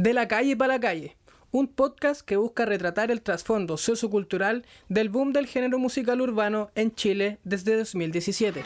De 0.00 0.14
la 0.14 0.28
calle 0.28 0.56
para 0.56 0.72
la 0.72 0.80
calle, 0.80 1.18
un 1.50 1.68
podcast 1.68 2.22
que 2.22 2.38
busca 2.38 2.64
retratar 2.64 3.10
el 3.10 3.20
trasfondo 3.20 3.76
sociocultural 3.76 4.64
del 4.88 5.10
boom 5.10 5.34
del 5.34 5.46
género 5.46 5.78
musical 5.78 6.22
urbano 6.22 6.70
en 6.74 6.94
Chile 6.94 7.38
desde 7.44 7.76
2017. 7.76 8.62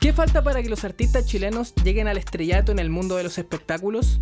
¿Qué 0.00 0.12
falta 0.12 0.42
para 0.42 0.60
que 0.64 0.68
los 0.68 0.82
artistas 0.82 1.26
chilenos 1.26 1.76
lleguen 1.76 2.08
al 2.08 2.18
estrellato 2.18 2.72
en 2.72 2.80
el 2.80 2.90
mundo 2.90 3.14
de 3.16 3.22
los 3.22 3.38
espectáculos? 3.38 4.18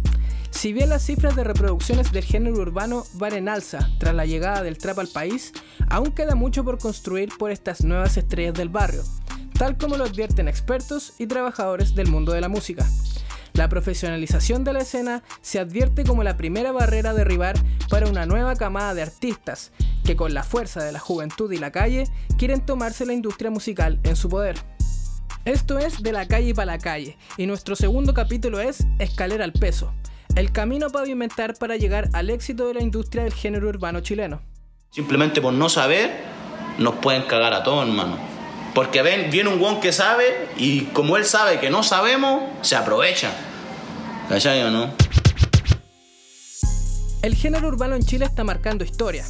Si 0.51 0.75
bien 0.75 0.91
las 0.91 1.07
cifras 1.07 1.35
de 1.37 1.45
reproducciones 1.45 2.13
del 2.13 2.25
género 2.25 2.59
urbano 2.59 3.05
van 3.15 3.33
en 3.33 3.49
alza 3.49 3.89
tras 3.99 4.15
la 4.15 4.27
llegada 4.27 4.63
del 4.63 4.77
trap 4.77 4.99
al 4.99 5.09
país, 5.09 5.55
aún 5.89 6.13
queda 6.13 6.35
mucho 6.35 6.65
por 6.65 6.79
construir 6.79 7.31
por 7.39 7.51
estas 7.51 7.83
nuevas 7.83 8.19
estrellas 8.19 8.53
del 8.53 8.69
barrio, 8.69 9.05
tal 9.59 9.77
como 9.77 9.97
lo 9.97 10.05
advierten 10.05 10.49
expertos 10.49 11.15
y 11.19 11.27
trabajadores 11.27 11.95
del 11.95 12.09
mundo 12.09 12.33
de 12.33 12.41
la 12.41 12.49
música. 12.49 12.87
La 13.55 13.69
profesionalización 13.69 14.65
de 14.65 14.73
la 14.73 14.81
escena 14.81 15.23
se 15.41 15.61
advierte 15.61 16.03
como 16.03 16.25
la 16.25 16.37
primera 16.37 16.73
barrera 16.73 17.11
a 17.11 17.15
derribar 17.15 17.55
para 17.89 18.09
una 18.09 18.27
nueva 18.27 18.57
camada 18.57 18.95
de 18.95 19.03
artistas 19.03 19.71
que 20.05 20.17
con 20.17 20.35
la 20.35 20.43
fuerza 20.43 20.83
de 20.83 20.91
la 20.91 20.99
juventud 20.99 21.53
y 21.53 21.59
la 21.59 21.71
calle 21.71 22.09
quieren 22.37 22.67
tomarse 22.67 23.07
la 23.07 23.13
industria 23.13 23.53
musical 23.53 24.01
en 24.03 24.17
su 24.17 24.29
poder. 24.29 24.57
Esto 25.45 25.79
es 25.79 26.03
De 26.03 26.11
la 26.11 26.27
calle 26.27 26.55
para 26.55 26.73
la 26.73 26.79
calle 26.79 27.17
y 27.37 27.47
nuestro 27.47 27.77
segundo 27.77 28.13
capítulo 28.13 28.61
es 28.61 28.87
Escalera 28.99 29.45
al 29.45 29.53
peso, 29.53 29.95
el 30.35 30.51
camino 30.51 30.91
pavimentar 30.91 31.55
para 31.55 31.77
llegar 31.77 32.09
al 32.13 32.31
éxito 32.31 32.67
de 32.67 32.75
la 32.75 32.83
industria 32.83 33.23
del 33.23 33.35
género 33.35 33.69
urbano 33.69 34.01
chileno. 34.01 34.43
Simplemente 34.91 35.41
por 35.41 35.53
no 35.53 35.69
saber, 35.69 36.11
nos 36.79 36.97
pueden 36.97 37.23
cagar 37.23 37.53
a 37.53 37.63
todos, 37.63 37.87
hermano. 37.87 38.34
Porque 38.75 39.03
ven, 39.03 39.31
viene 39.31 39.51
un 39.51 39.59
guon 39.59 39.81
que 39.81 39.93
sabe 39.93 40.49
y 40.57 40.83
como 40.87 41.17
él 41.17 41.25
sabe 41.25 41.61
que 41.61 41.71
no 41.71 41.83
sabemos, 41.83 42.43
se 42.63 42.75
aprovecha. 42.75 43.31
¿Cachai 44.29 44.63
o 44.63 44.71
no? 44.71 44.93
El 47.23 47.35
género 47.35 47.69
urbano 47.69 47.95
en 47.95 48.03
Chile 48.03 48.27
está 48.27 48.43
marcando 48.45 48.85
historia. 48.85 49.25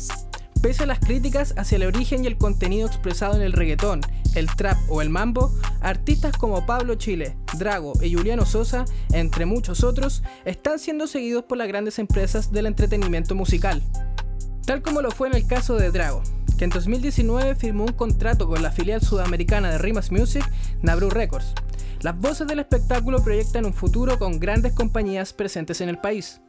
Pese 0.62 0.84
a 0.84 0.86
las 0.86 0.98
críticas 0.98 1.54
hacia 1.58 1.76
el 1.76 1.84
origen 1.84 2.24
y 2.24 2.26
el 2.26 2.38
contenido 2.38 2.86
expresado 2.86 3.36
en 3.36 3.42
el 3.42 3.52
reggaetón, 3.52 4.00
el 4.34 4.46
trap 4.46 4.78
o 4.88 5.02
el 5.02 5.10
mambo, 5.10 5.54
artistas 5.82 6.36
como 6.38 6.64
Pablo 6.64 6.94
Chile, 6.94 7.36
Drago 7.58 7.92
y 8.02 8.14
Juliano 8.14 8.46
Sosa, 8.46 8.86
entre 9.12 9.44
muchos 9.44 9.84
otros, 9.84 10.22
están 10.46 10.78
siendo 10.78 11.06
seguidos 11.06 11.44
por 11.44 11.58
las 11.58 11.68
grandes 11.68 11.98
empresas 11.98 12.50
del 12.50 12.64
entretenimiento 12.66 13.34
musical. 13.34 13.82
Tal 14.66 14.82
como 14.82 15.02
lo 15.02 15.10
fue 15.10 15.28
en 15.28 15.34
el 15.34 15.46
caso 15.46 15.76
de 15.76 15.90
Drago, 15.90 16.22
que 16.58 16.64
en 16.64 16.70
2019 16.70 17.54
firmó 17.54 17.84
un 17.84 17.92
contrato 17.92 18.46
con 18.46 18.62
la 18.62 18.70
filial 18.70 19.00
sudamericana 19.00 19.70
de 19.70 19.78
Rimas 19.78 20.10
Music, 20.10 20.44
Nabru 20.82 21.10
Records. 21.10 21.54
Las 22.00 22.18
voces 22.18 22.46
del 22.46 22.58
espectáculo 22.58 23.22
proyectan 23.22 23.64
un 23.64 23.74
futuro 23.74 24.18
con 24.18 24.38
grandes 24.38 24.72
compañías 24.72 25.32
presentes 25.32 25.80
en 25.80 25.88
el 25.88 25.98
país 25.98 26.40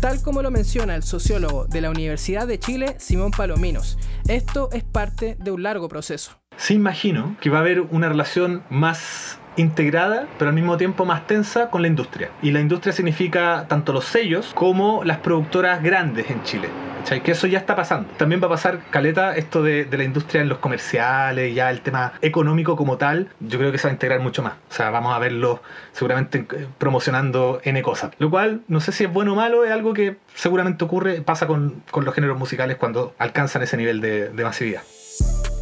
tal 0.00 0.22
como 0.22 0.42
lo 0.42 0.50
menciona 0.50 0.94
el 0.94 1.02
sociólogo 1.02 1.66
de 1.66 1.80
la 1.80 1.90
Universidad 1.90 2.46
de 2.46 2.58
Chile, 2.58 2.96
Simón 2.98 3.30
Palominos. 3.30 3.98
Esto 4.28 4.68
es 4.72 4.84
parte 4.84 5.36
de 5.38 5.50
un 5.50 5.62
largo 5.62 5.88
proceso. 5.88 6.32
Sí 6.56 6.74
imagino 6.74 7.36
que 7.40 7.50
va 7.50 7.58
a 7.58 7.60
haber 7.60 7.80
una 7.80 8.08
relación 8.08 8.62
más 8.70 9.38
integrada, 9.56 10.26
pero 10.38 10.48
al 10.48 10.54
mismo 10.54 10.76
tiempo 10.76 11.04
más 11.04 11.26
tensa 11.26 11.70
con 11.70 11.82
la 11.82 11.88
industria. 11.88 12.30
Y 12.42 12.50
la 12.50 12.60
industria 12.60 12.92
significa 12.92 13.66
tanto 13.68 13.92
los 13.92 14.04
sellos 14.04 14.52
como 14.54 15.04
las 15.04 15.18
productoras 15.18 15.82
grandes 15.82 16.30
en 16.30 16.42
Chile. 16.42 16.68
Que 17.04 17.32
eso 17.32 17.46
ya 17.46 17.58
está 17.58 17.76
pasando. 17.76 18.08
También 18.16 18.42
va 18.42 18.46
a 18.46 18.50
pasar, 18.50 18.80
Caleta, 18.90 19.36
esto 19.36 19.62
de, 19.62 19.86
la 19.90 20.04
industria 20.04 20.40
en 20.40 20.48
los 20.48 20.58
comerciales, 20.58 21.54
ya 21.54 21.70
el 21.70 21.80
tema 21.80 22.14
económico 22.22 22.76
como 22.76 22.96
tal, 22.96 23.28
yo 23.40 23.58
creo 23.58 23.70
que 23.70 23.78
se 23.78 23.86
va 23.86 23.90
a 23.90 23.92
integrar 23.92 24.20
mucho 24.20 24.42
más. 24.42 24.54
O 24.70 24.74
sea, 24.74 24.90
vamos 24.90 25.14
a 25.14 25.18
verlo 25.18 25.62
seguramente 25.92 26.38
eh, 26.38 26.66
promocionando 26.78 27.60
N 27.62 27.80
cosas. 27.82 28.12
Lo 28.18 28.30
cual, 28.30 28.62
no 28.68 28.80
sé 28.80 28.90
si 28.90 29.04
es 29.04 29.12
bueno 29.12 29.34
o 29.34 29.36
malo, 29.36 29.64
es 29.64 29.70
algo 29.70 29.94
que 29.94 30.16
seguramente 30.34 30.84
ocurre, 30.84 31.20
pasa 31.20 31.46
con, 31.46 31.82
los 31.94 32.14
géneros 32.14 32.38
musicales 32.38 32.76
cuando 32.76 33.14
alcanzan 33.18 33.62
ese 33.62 33.76
nivel 33.76 34.00
de 34.00 34.44
masividad. 34.44 34.82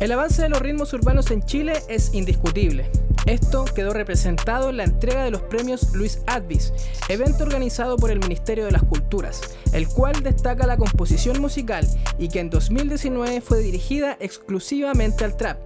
El 0.03 0.11
avance 0.11 0.43
de 0.43 0.49
los 0.49 0.61
ritmos 0.61 0.93
urbanos 0.95 1.31
en 1.31 1.43
Chile 1.45 1.75
es 1.89 2.13
indiscutible. 2.13 2.91
Esto 3.27 3.65
quedó 3.65 3.93
representado 3.93 4.71
en 4.71 4.79
la 4.79 4.85
entrega 4.85 5.23
de 5.25 5.31
los 5.31 5.43
premios 5.43 5.93
Luis 5.95 6.21
Advis, 6.27 6.73
evento 7.09 7.45
organizado 7.45 7.97
por 7.97 8.11
el 8.11 8.19
Ministerio 8.19 8.65
de 8.65 8.73
las 8.73 8.83
Culturas, 8.83 9.41
el 9.73 9.87
cual 9.87 10.23
destaca 10.25 10.67
la 10.67 10.77
composición 10.77 11.41
musical 11.41 11.87
y 12.19 12.29
que 12.29 12.41
en 12.41 12.51
2019 12.51 13.41
fue 13.41 13.61
dirigida 13.61 14.17
exclusivamente 14.19 15.25
al 15.25 15.37
trap, 15.37 15.59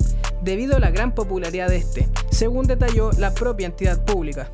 debido 0.43 0.77
a 0.77 0.81
la 0.81 0.91
gran 0.91 1.15
popularidad 1.15 1.71
de 1.71 1.77
este, 1.77 2.09
según 2.31 2.67
detalló 2.67 3.11
la 3.13 3.33
propia 3.33 3.67
entidad 3.67 4.05
pública. 4.05 4.51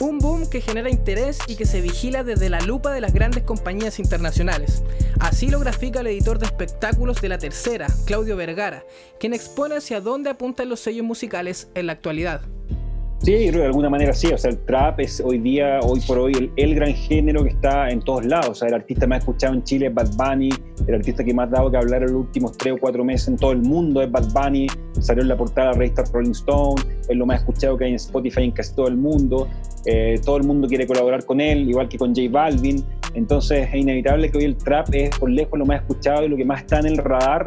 Un 0.00 0.18
boom 0.18 0.48
que 0.50 0.60
genera 0.60 0.90
interés 0.90 1.38
y 1.46 1.54
que 1.54 1.66
se 1.66 1.80
vigila 1.80 2.24
desde 2.24 2.50
la 2.50 2.60
lupa 2.60 2.92
de 2.92 3.00
las 3.00 3.14
grandes 3.14 3.44
compañías 3.44 4.00
internacionales. 4.00 4.82
Así 5.20 5.48
lo 5.48 5.60
grafica 5.60 6.00
el 6.00 6.08
editor 6.08 6.38
de 6.38 6.46
espectáculos 6.46 7.20
de 7.20 7.28
la 7.28 7.38
tercera, 7.38 7.86
Claudio 8.04 8.36
Vergara, 8.36 8.84
quien 9.20 9.34
expone 9.34 9.76
hacia 9.76 10.00
dónde 10.00 10.30
apuntan 10.30 10.68
los 10.68 10.80
sellos 10.80 11.06
musicales 11.06 11.68
en 11.74 11.86
la 11.86 11.92
actualidad. 11.92 12.42
Sí, 13.24 13.50
de 13.50 13.64
alguna 13.64 13.88
manera 13.88 14.12
sí. 14.12 14.26
O 14.34 14.36
sea, 14.36 14.50
el 14.50 14.58
trap 14.66 15.00
es 15.00 15.18
hoy 15.18 15.38
día, 15.38 15.80
hoy 15.82 15.98
por 16.06 16.18
hoy, 16.18 16.52
el, 16.56 16.74
gran 16.74 16.92
género 16.92 17.42
que 17.42 17.48
está 17.48 17.88
en 17.88 18.00
todos 18.00 18.26
lados. 18.26 18.50
O 18.50 18.54
sea, 18.54 18.68
el 18.68 18.74
artista 18.74 19.06
más 19.06 19.20
escuchado 19.20 19.54
en 19.54 19.62
Chile 19.64 19.86
es 19.86 19.94
Bad 19.94 20.10
Bunny, 20.14 20.50
el 20.86 20.94
artista 20.94 21.24
que 21.24 21.32
más 21.32 21.48
ha 21.48 21.52
dado 21.52 21.70
que 21.70 21.78
hablar 21.78 22.02
en 22.02 22.12
los 22.12 22.20
últimos 22.20 22.52
tres 22.58 22.74
o 22.74 22.76
cuatro 22.76 23.02
meses 23.02 23.28
en 23.28 23.36
todo 23.38 23.52
el 23.52 23.62
mundo 23.62 24.02
es 24.02 24.10
Bad 24.10 24.30
Bunny. 24.34 24.66
Salió 25.00 25.22
en 25.22 25.28
la 25.28 25.38
portada 25.38 25.68
de 25.68 25.72
la 25.72 25.78
revista 25.78 26.04
Rolling 26.12 26.32
Stone, 26.32 26.82
es 27.08 27.16
lo 27.16 27.24
más 27.24 27.40
escuchado 27.40 27.78
que 27.78 27.84
hay 27.84 27.90
en 27.92 27.96
Spotify 27.96 28.42
en 28.42 28.50
casi 28.50 28.74
todo 28.74 28.88
el 28.88 28.96
mundo. 28.96 29.48
Eh, 29.86 30.20
todo 30.22 30.36
el 30.36 30.44
mundo 30.44 30.68
quiere 30.68 30.86
colaborar 30.86 31.24
con 31.24 31.40
él, 31.40 31.66
igual 31.66 31.88
que 31.88 31.96
con 31.96 32.14
J 32.14 32.28
Balvin. 32.30 32.84
Entonces 33.14 33.68
es 33.68 33.74
inevitable 33.74 34.30
que 34.30 34.36
hoy 34.36 34.44
el 34.44 34.58
trap 34.58 34.92
es 34.92 35.18
por 35.18 35.30
lejos 35.30 35.58
lo 35.58 35.64
más 35.64 35.80
escuchado 35.80 36.26
y 36.26 36.28
lo 36.28 36.36
que 36.36 36.44
más 36.44 36.60
está 36.60 36.80
en 36.80 36.86
el 36.88 36.98
radar 36.98 37.46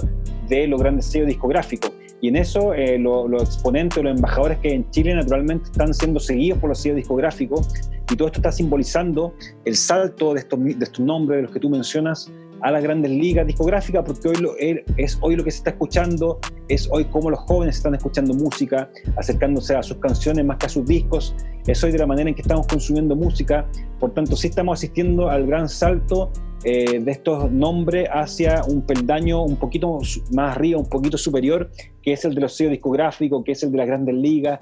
de 0.49 0.65
los 0.65 0.81
grandes 0.81 1.05
sellos 1.05 1.27
discográficos. 1.27 1.91
Y 2.21 2.29
en 2.29 2.35
eso 2.35 2.73
eh, 2.73 2.97
los 2.97 3.43
exponentes, 3.43 4.03
los 4.03 4.15
embajadores 4.15 4.57
que 4.59 4.73
en 4.73 4.89
Chile 4.91 5.13
naturalmente 5.13 5.65
están 5.65 5.93
siendo 5.93 6.19
seguidos 6.19 6.59
por 6.59 6.69
los 6.69 6.79
sellos 6.79 6.97
discográficos. 6.97 7.67
Y 8.11 8.15
todo 8.15 8.27
esto 8.27 8.39
está 8.39 8.51
simbolizando 8.51 9.33
el 9.65 9.75
salto 9.75 10.33
de 10.33 10.39
estos, 10.39 10.63
de 10.63 10.71
estos 10.79 10.99
nombres, 11.01 11.37
de 11.37 11.41
los 11.43 11.51
que 11.51 11.59
tú 11.59 11.69
mencionas, 11.69 12.31
a 12.61 12.71
las 12.71 12.83
grandes 12.83 13.11
ligas 13.11 13.45
discográficas, 13.45 14.03
porque 14.05 14.29
hoy 14.29 14.35
lo, 14.37 14.55
es 14.57 15.17
hoy 15.21 15.35
lo 15.35 15.43
que 15.43 15.51
se 15.51 15.57
está 15.57 15.69
escuchando, 15.71 16.39
es 16.67 16.89
hoy 16.91 17.05
cómo 17.05 17.29
los 17.29 17.39
jóvenes 17.41 17.77
están 17.77 17.95
escuchando 17.95 18.33
música, 18.33 18.89
acercándose 19.17 19.75
a 19.75 19.83
sus 19.83 19.97
canciones 19.97 20.45
más 20.45 20.57
que 20.57 20.65
a 20.65 20.69
sus 20.69 20.85
discos, 20.85 21.35
es 21.67 21.83
hoy 21.83 21.91
de 21.91 21.97
la 21.97 22.07
manera 22.07 22.29
en 22.29 22.35
que 22.35 22.41
estamos 22.41 22.67
consumiendo 22.67 23.15
música, 23.15 23.65
por 23.99 24.13
tanto 24.13 24.35
sí 24.35 24.47
estamos 24.47 24.79
asistiendo 24.79 25.29
al 25.29 25.45
gran 25.45 25.67
salto 25.67 26.31
eh, 26.63 26.99
de 26.99 27.11
estos 27.11 27.51
nombres 27.51 28.09
hacia 28.11 28.63
un 28.63 28.81
peldaño 28.81 29.43
un 29.43 29.57
poquito 29.57 29.99
más 30.31 30.55
arriba, 30.55 30.79
un 30.79 30.89
poquito 30.89 31.17
superior, 31.17 31.69
que 32.01 32.13
es 32.13 32.25
el 32.25 32.33
de 32.33 32.41
los 32.41 32.55
sellos 32.55 32.71
discográficos, 32.71 33.43
que 33.43 33.51
es 33.51 33.63
el 33.63 33.71
de 33.71 33.77
las 33.77 33.87
grandes 33.87 34.15
ligas. 34.15 34.59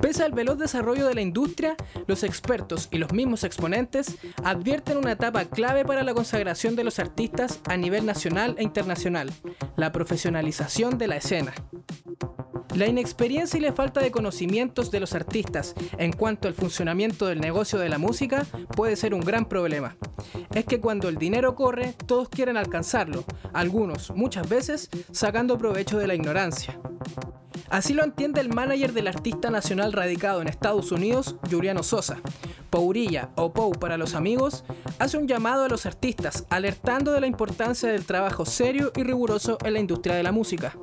Pese 0.00 0.22
al 0.22 0.32
veloz 0.32 0.58
desarrollo 0.58 1.06
de 1.06 1.14
la 1.14 1.20
industria, 1.20 1.76
los 2.06 2.22
expertos 2.22 2.88
y 2.90 2.98
los 2.98 3.12
mismos 3.12 3.44
exponentes 3.44 4.16
advierten 4.44 4.96
una 4.96 5.12
etapa 5.12 5.44
clave 5.46 5.84
para 5.84 6.02
la 6.02 6.14
consagración 6.14 6.76
de 6.76 6.84
los 6.84 6.98
artistas 6.98 7.60
a 7.68 7.76
nivel 7.76 8.06
nacional 8.06 8.54
e 8.58 8.62
internacional, 8.62 9.32
la 9.76 9.92
profesionalización 9.92 10.98
de 10.98 11.08
la 11.08 11.16
escena. 11.16 11.52
La 12.74 12.86
inexperiencia 12.86 13.58
y 13.58 13.60
la 13.60 13.72
falta 13.72 14.00
de 14.00 14.12
conocimientos 14.12 14.92
de 14.92 15.00
los 15.00 15.14
artistas 15.14 15.74
en 15.96 16.12
cuanto 16.12 16.46
al 16.46 16.54
funcionamiento 16.54 17.26
del 17.26 17.40
negocio 17.40 17.78
de 17.78 17.88
la 17.88 17.98
música 17.98 18.46
puede 18.76 18.94
ser 18.94 19.14
un 19.14 19.20
gran 19.20 19.48
problema. 19.48 19.96
Es 20.54 20.64
que 20.64 20.78
cuando 20.78 21.08
el 21.08 21.16
dinero 21.16 21.56
corre, 21.56 21.94
todos 22.06 22.28
quieren 22.28 22.56
alcanzarlo, 22.56 23.24
algunos, 23.52 24.12
muchas 24.12 24.48
veces, 24.48 24.90
sacando 25.10 25.58
provecho 25.58 25.98
de 25.98 26.06
la 26.06 26.14
ignorancia. 26.14 26.78
Así 27.70 27.92
lo 27.92 28.02
entiende 28.02 28.40
el 28.40 28.48
manager 28.48 28.92
del 28.92 29.08
artista 29.08 29.50
nacional 29.50 29.92
radicado 29.92 30.40
en 30.40 30.48
Estados 30.48 30.90
Unidos, 30.90 31.36
Juliano 31.50 31.82
Sosa. 31.82 32.18
Pourilla, 32.70 33.30
o 33.36 33.52
Pou 33.52 33.72
para 33.72 33.98
los 33.98 34.14
amigos, 34.14 34.64
hace 34.98 35.18
un 35.18 35.28
llamado 35.28 35.64
a 35.64 35.68
los 35.68 35.84
artistas, 35.84 36.46
alertando 36.48 37.12
de 37.12 37.20
la 37.20 37.26
importancia 37.26 37.90
del 37.90 38.06
trabajo 38.06 38.46
serio 38.46 38.92
y 38.96 39.02
riguroso 39.02 39.58
en 39.64 39.74
la 39.74 39.80
industria 39.80 40.14
de 40.14 40.22
la 40.22 40.32
música. 40.32 40.74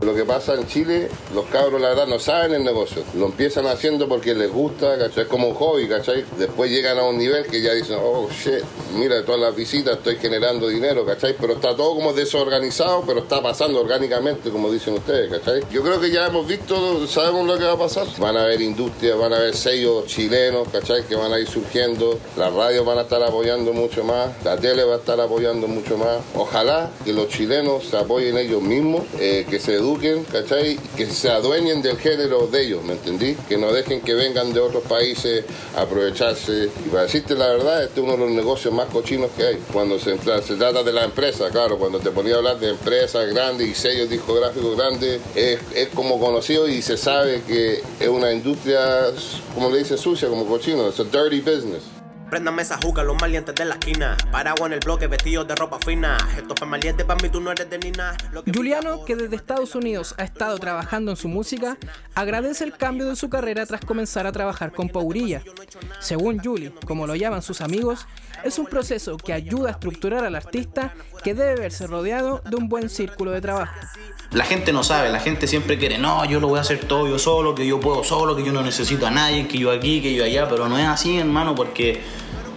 Lo 0.00 0.14
que 0.14 0.24
pasa 0.24 0.54
en 0.54 0.64
Chile, 0.68 1.08
los 1.34 1.46
cabros 1.46 1.80
la 1.80 1.88
verdad 1.88 2.06
no 2.06 2.20
saben 2.20 2.54
el 2.54 2.62
negocio. 2.62 3.02
Lo 3.16 3.26
empiezan 3.26 3.66
haciendo 3.66 4.06
porque 4.06 4.32
les 4.32 4.50
gusta, 4.50 4.96
¿cachai? 4.96 5.24
Es 5.24 5.28
como 5.28 5.48
un 5.48 5.54
hobby, 5.54 5.88
¿cachai? 5.88 6.24
Después 6.38 6.70
llegan 6.70 6.98
a 6.98 7.02
un 7.02 7.18
nivel 7.18 7.46
que 7.46 7.60
ya 7.60 7.72
dicen, 7.72 7.98
oh 8.00 8.28
shit, 8.30 8.62
mira, 8.94 9.24
todas 9.24 9.40
las 9.40 9.56
visitas 9.56 9.96
estoy 9.96 10.14
generando 10.16 10.68
dinero, 10.68 11.04
¿cachai? 11.04 11.34
Pero 11.38 11.54
está 11.54 11.74
todo 11.74 11.96
como 11.96 12.12
desorganizado, 12.12 13.02
pero 13.04 13.20
está 13.20 13.42
pasando 13.42 13.80
orgánicamente, 13.80 14.50
como 14.50 14.70
dicen 14.70 14.94
ustedes, 14.94 15.32
¿cachai? 15.32 15.62
Yo 15.72 15.82
creo 15.82 16.00
que 16.00 16.12
ya 16.12 16.28
hemos 16.28 16.46
visto, 16.46 17.04
sabemos 17.08 17.44
lo 17.48 17.58
que 17.58 17.64
va 17.64 17.72
a 17.72 17.78
pasar. 17.78 18.06
Van 18.18 18.36
a 18.36 18.44
haber 18.44 18.62
industrias, 18.62 19.18
van 19.18 19.32
a 19.32 19.36
haber 19.38 19.56
sellos 19.56 20.06
chilenos, 20.06 20.68
¿cachai? 20.68 21.02
Que 21.08 21.16
van 21.16 21.32
a 21.32 21.40
ir 21.40 21.48
surgiendo. 21.48 22.20
Las 22.36 22.52
radios 22.52 22.86
van 22.86 22.98
a 22.98 23.02
estar 23.02 23.20
apoyando 23.24 23.72
mucho 23.72 24.04
más, 24.04 24.30
la 24.44 24.56
tele 24.56 24.84
va 24.84 24.94
a 24.94 24.98
estar 24.98 25.20
apoyando 25.20 25.66
mucho 25.66 25.98
más. 25.98 26.18
Ojalá 26.36 26.88
que 27.04 27.12
los 27.12 27.28
chilenos 27.28 27.88
se 27.88 27.96
apoyen 27.96 28.38
ellos 28.38 28.62
mismos, 28.62 29.02
eh, 29.18 29.44
que 29.50 29.58
se 29.58 29.74
eduquen 29.74 29.87
¿cachai? 30.30 30.78
Que 30.96 31.06
se 31.06 31.30
adueñen 31.30 31.80
del 31.80 31.98
género 31.98 32.46
de 32.46 32.66
ellos, 32.66 32.84
¿me 32.84 32.92
entendí? 32.92 33.34
Que 33.48 33.56
no 33.56 33.72
dejen 33.72 34.00
que 34.00 34.14
vengan 34.14 34.52
de 34.52 34.60
otros 34.60 34.82
países 34.84 35.44
a 35.76 35.82
aprovecharse. 35.82 36.68
Y 36.84 36.88
para 36.90 37.04
decirte 37.04 37.34
la 37.34 37.48
verdad, 37.48 37.84
este 37.84 38.00
es 38.00 38.04
uno 38.04 38.12
de 38.12 38.18
los 38.18 38.30
negocios 38.30 38.74
más 38.74 38.88
cochinos 38.88 39.30
que 39.36 39.44
hay. 39.44 39.58
Cuando 39.72 39.98
se, 39.98 40.16
trata 40.16 40.82
de 40.82 40.92
la 40.92 41.04
empresa, 41.04 41.48
claro, 41.50 41.78
cuando 41.78 41.98
te 42.00 42.10
ponía 42.10 42.34
a 42.34 42.38
hablar 42.38 42.58
de 42.58 42.70
empresas 42.70 43.28
grandes 43.32 43.68
y 43.68 43.74
sellos 43.74 44.10
discográficos 44.10 44.76
grandes, 44.76 45.20
es, 45.34 45.58
es 45.74 45.88
como 45.88 46.20
conocido 46.20 46.68
y 46.68 46.82
se 46.82 46.96
sabe 46.96 47.42
que 47.46 47.82
es 47.98 48.08
una 48.08 48.32
industria, 48.32 49.06
como 49.54 49.70
le 49.70 49.78
dice, 49.78 49.96
sucia, 49.96 50.28
como 50.28 50.46
cochino. 50.46 50.88
Es 50.88 51.00
a 51.00 51.04
dirty 51.04 51.40
business. 51.40 51.97
Préndame 52.30 52.60
esa 52.60 52.76
juca, 52.76 53.02
los 53.02 53.18
malientes 53.20 53.54
de 53.54 53.64
la 53.64 53.74
esquina. 53.74 54.16
Paraguas 54.30 54.66
en 54.66 54.74
el 54.74 54.80
bloque, 54.80 55.06
vestidos 55.06 55.48
de 55.48 55.54
ropa 55.54 55.78
fina. 55.78 56.18
Esto 56.36 56.54
es 56.54 56.66
maliente, 56.66 57.04
para 57.04 57.22
mí 57.22 57.30
tú 57.30 57.40
no 57.40 57.50
eres 57.50 57.70
de 57.70 57.78
Nina. 57.78 58.14
Que 58.44 58.52
Juliano, 58.52 59.04
que 59.06 59.16
desde 59.16 59.36
Estados 59.36 59.74
Unidos 59.74 60.14
ha 60.18 60.24
estado 60.24 60.58
trabajando 60.58 61.10
en 61.10 61.16
su 61.16 61.28
música, 61.28 61.78
agradece 62.14 62.64
el 62.64 62.76
cambio 62.76 63.06
de 63.06 63.16
su 63.16 63.30
carrera 63.30 63.64
tras 63.64 63.80
comenzar 63.82 64.26
a 64.26 64.32
trabajar 64.32 64.72
con 64.72 64.90
Paurilla. 64.90 65.42
Según 66.00 66.38
Juli, 66.38 66.70
como 66.86 67.06
lo 67.06 67.14
llaman 67.14 67.40
sus 67.40 67.62
amigos, 67.62 68.06
es 68.44 68.58
un 68.58 68.66
proceso 68.66 69.16
que 69.16 69.32
ayuda 69.32 69.70
a 69.70 69.72
estructurar 69.72 70.24
al 70.24 70.34
artista 70.34 70.94
que 71.22 71.34
debe 71.34 71.60
verse 71.60 71.86
rodeado 71.86 72.40
de 72.48 72.56
un 72.56 72.68
buen 72.68 72.88
círculo 72.88 73.30
de 73.30 73.40
trabajo. 73.40 73.74
La 74.30 74.44
gente 74.44 74.72
no 74.72 74.82
sabe, 74.82 75.08
la 75.08 75.20
gente 75.20 75.46
siempre 75.46 75.78
quiere, 75.78 75.96
no, 75.96 76.24
yo 76.26 76.38
lo 76.38 76.48
voy 76.48 76.58
a 76.58 76.60
hacer 76.60 76.80
todo 76.80 77.08
yo 77.08 77.18
solo, 77.18 77.54
que 77.54 77.66
yo 77.66 77.80
puedo 77.80 78.04
solo, 78.04 78.36
que 78.36 78.44
yo 78.44 78.52
no 78.52 78.62
necesito 78.62 79.06
a 79.06 79.10
nadie, 79.10 79.48
que 79.48 79.58
yo 79.58 79.70
aquí, 79.70 80.02
que 80.02 80.14
yo 80.14 80.22
allá, 80.22 80.46
pero 80.48 80.68
no 80.68 80.78
es 80.78 80.86
así, 80.86 81.16
hermano, 81.16 81.54
porque 81.54 82.02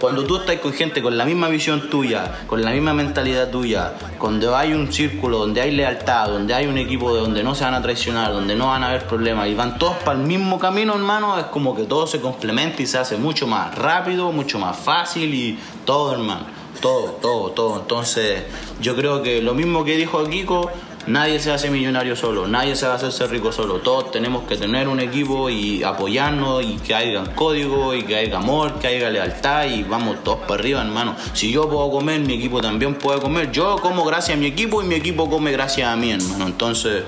cuando 0.02 0.24
tú 0.24 0.36
estás 0.36 0.56
con 0.56 0.72
gente 0.72 1.00
con 1.00 1.16
la 1.16 1.24
misma 1.24 1.48
visión 1.48 1.88
tuya, 1.88 2.40
con 2.48 2.60
la 2.60 2.72
misma 2.72 2.92
mentalidad 2.92 3.50
tuya, 3.50 3.92
cuando 4.18 4.56
hay 4.56 4.72
un 4.72 4.92
círculo 4.92 5.38
donde 5.38 5.60
hay 5.60 5.70
lealtad, 5.70 6.26
donde 6.26 6.52
hay 6.52 6.66
un 6.66 6.76
equipo 6.76 7.14
de 7.14 7.20
donde 7.20 7.44
no 7.44 7.54
se 7.54 7.62
van 7.62 7.74
a 7.74 7.80
traicionar, 7.80 8.32
donde 8.32 8.56
no 8.56 8.66
van 8.66 8.82
a 8.82 8.88
haber 8.88 9.06
problemas 9.06 9.46
y 9.46 9.54
van 9.54 9.78
todos 9.78 9.94
para 9.98 10.18
el 10.18 10.26
mismo 10.26 10.58
camino, 10.58 10.94
hermano, 10.94 11.38
es 11.38 11.44
como 11.46 11.76
que 11.76 11.84
todo 11.84 12.08
se 12.08 12.20
complementa 12.20 12.82
y 12.82 12.86
se 12.86 12.98
hace 12.98 13.16
mucho 13.16 13.46
más 13.46 13.76
rápido, 13.76 14.32
mucho 14.32 14.58
más 14.58 14.76
fácil 14.76 15.32
y 15.32 15.56
todo, 15.84 16.14
hermano. 16.14 16.61
Todo, 16.82 17.12
todo, 17.22 17.52
todo. 17.52 17.80
Entonces, 17.80 18.42
yo 18.82 18.94
creo 18.94 19.22
que 19.22 19.40
lo 19.40 19.54
mismo 19.54 19.84
que 19.84 19.96
dijo 19.96 20.22
Kiko, 20.28 20.70
Nadie 21.06 21.40
se 21.40 21.50
hace 21.50 21.68
millonario 21.68 22.14
solo, 22.14 22.46
nadie 22.46 22.76
se 22.76 22.86
va 22.86 22.92
a 22.92 22.94
hacerse 22.94 23.26
rico 23.26 23.50
solo. 23.50 23.80
Todos 23.80 24.12
tenemos 24.12 24.44
que 24.44 24.56
tener 24.56 24.86
un 24.86 25.00
equipo 25.00 25.50
y 25.50 25.82
apoyarnos 25.82 26.62
y 26.62 26.76
que 26.76 26.94
haya 26.94 27.24
código 27.34 27.92
y 27.92 28.04
que 28.04 28.14
haya 28.14 28.36
amor, 28.36 28.78
que 28.78 28.86
haya 28.86 29.10
lealtad 29.10 29.66
y 29.66 29.82
vamos 29.82 30.22
todos 30.22 30.38
para 30.40 30.54
arriba, 30.54 30.80
hermano. 30.80 31.16
Si 31.32 31.50
yo 31.50 31.68
puedo 31.68 31.90
comer, 31.90 32.20
mi 32.20 32.34
equipo 32.34 32.60
también 32.60 32.94
puede 32.94 33.20
comer. 33.20 33.50
Yo 33.50 33.78
como 33.78 34.04
gracias 34.04 34.36
a 34.36 34.40
mi 34.40 34.46
equipo 34.46 34.80
y 34.80 34.86
mi 34.86 34.94
equipo 34.94 35.28
come 35.28 35.50
gracias 35.50 35.88
a 35.88 35.96
mí, 35.96 36.12
hermano. 36.12 36.46
Entonces 36.46 37.02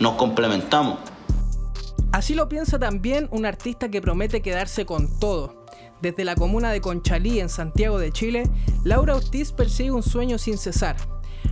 nos 0.00 0.14
complementamos. 0.14 0.98
Así 2.10 2.34
lo 2.34 2.48
piensa 2.48 2.80
también 2.80 3.28
un 3.30 3.46
artista 3.46 3.88
que 3.88 4.00
promete 4.00 4.42
quedarse 4.42 4.84
con 4.84 5.08
todo. 5.20 5.57
Desde 6.02 6.24
la 6.24 6.34
comuna 6.34 6.70
de 6.70 6.80
Conchalí, 6.80 7.40
en 7.40 7.48
Santiago 7.48 7.98
de 7.98 8.12
Chile, 8.12 8.44
Laura 8.84 9.16
Ortiz 9.16 9.52
persigue 9.52 9.90
un 9.90 10.02
sueño 10.02 10.38
sin 10.38 10.58
cesar 10.58 10.96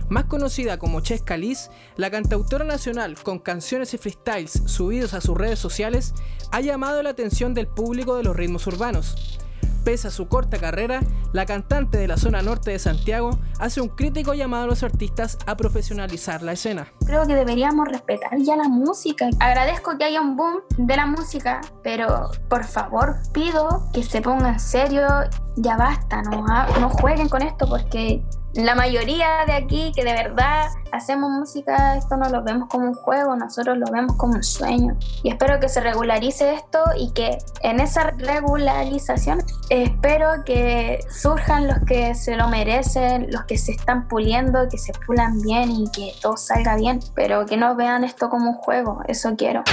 más 0.09 0.25
conocida 0.25 0.79
como 0.79 1.01
Chesca 1.01 1.35
Liz, 1.35 1.69
la 1.97 2.09
cantautora 2.09 2.63
nacional 2.63 3.15
con 3.21 3.39
canciones 3.39 3.93
y 3.93 3.97
freestyles 3.97 4.63
subidos 4.65 5.13
a 5.13 5.21
sus 5.21 5.37
redes 5.37 5.59
sociales 5.59 6.13
ha 6.51 6.61
llamado 6.61 7.03
la 7.03 7.09
atención 7.09 7.53
del 7.53 7.67
público 7.67 8.15
de 8.15 8.23
los 8.23 8.35
ritmos 8.35 8.67
urbanos. 8.67 9.39
Pese 9.87 10.09
a 10.09 10.11
su 10.11 10.27
corta 10.27 10.57
carrera, 10.57 10.99
la 11.31 11.45
cantante 11.45 11.97
de 11.97 12.09
la 12.09 12.17
zona 12.17 12.41
norte 12.41 12.71
de 12.71 12.77
Santiago 12.77 13.39
hace 13.57 13.79
un 13.79 13.87
crítico 13.87 14.33
llamado 14.33 14.65
a 14.65 14.67
los 14.67 14.83
artistas 14.83 15.37
a 15.45 15.55
profesionalizar 15.55 16.41
la 16.43 16.51
escena. 16.51 16.91
Creo 17.05 17.25
que 17.25 17.35
deberíamos 17.35 17.87
respetar 17.87 18.37
ya 18.37 18.57
la 18.57 18.67
música. 18.67 19.29
Agradezco 19.39 19.97
que 19.97 20.03
haya 20.03 20.19
un 20.19 20.35
boom 20.35 20.57
de 20.77 20.93
la 20.93 21.05
música, 21.05 21.61
pero 21.83 22.31
por 22.49 22.65
favor 22.65 23.15
pido 23.31 23.89
que 23.93 24.03
se 24.03 24.19
pongan 24.19 24.59
serio, 24.59 25.07
ya 25.55 25.77
basta, 25.77 26.21
no 26.21 26.89
jueguen 26.89 27.29
con 27.29 27.41
esto 27.41 27.65
porque 27.69 28.21
la 28.65 28.73
mayoría 28.73 29.45
de 29.45 29.53
aquí 29.53 29.91
que 29.95 30.03
de 30.03 30.13
verdad 30.13 30.69
hacemos 30.91 31.29
música, 31.29 31.95
esto 31.95 32.17
no 32.17 32.27
lo 32.29 32.43
vemos 32.43 32.67
como 32.69 32.87
un 32.87 32.93
juego, 32.95 33.35
nosotros 33.35 33.77
lo 33.77 33.85
vemos 33.91 34.15
como 34.17 34.33
un 34.33 34.43
sueño. 34.43 34.97
Y 35.21 35.29
espero 35.29 35.59
que 35.59 35.69
se 35.69 35.79
regularice 35.79 36.53
esto 36.53 36.83
y 36.97 37.11
que 37.11 37.37
en 37.61 37.79
esa 37.79 38.11
regularización 38.17 39.43
espero 39.69 40.43
que 40.43 41.05
surjan 41.09 41.67
los 41.67 41.77
que 41.85 42.15
se 42.15 42.35
lo 42.35 42.47
merecen, 42.47 43.27
los 43.31 43.43
que 43.43 43.57
se 43.57 43.73
están 43.73 44.07
puliendo, 44.07 44.67
que 44.69 44.79
se 44.79 44.91
pulan 45.05 45.39
bien 45.41 45.71
y 45.71 45.91
que 45.91 46.13
todo 46.21 46.35
salga 46.35 46.75
bien, 46.75 46.99
pero 47.13 47.45
que 47.45 47.57
no 47.57 47.75
vean 47.75 48.03
esto 48.03 48.29
como 48.29 48.49
un 48.49 48.55
juego, 48.55 49.01
eso 49.07 49.35
quiero. 49.37 49.63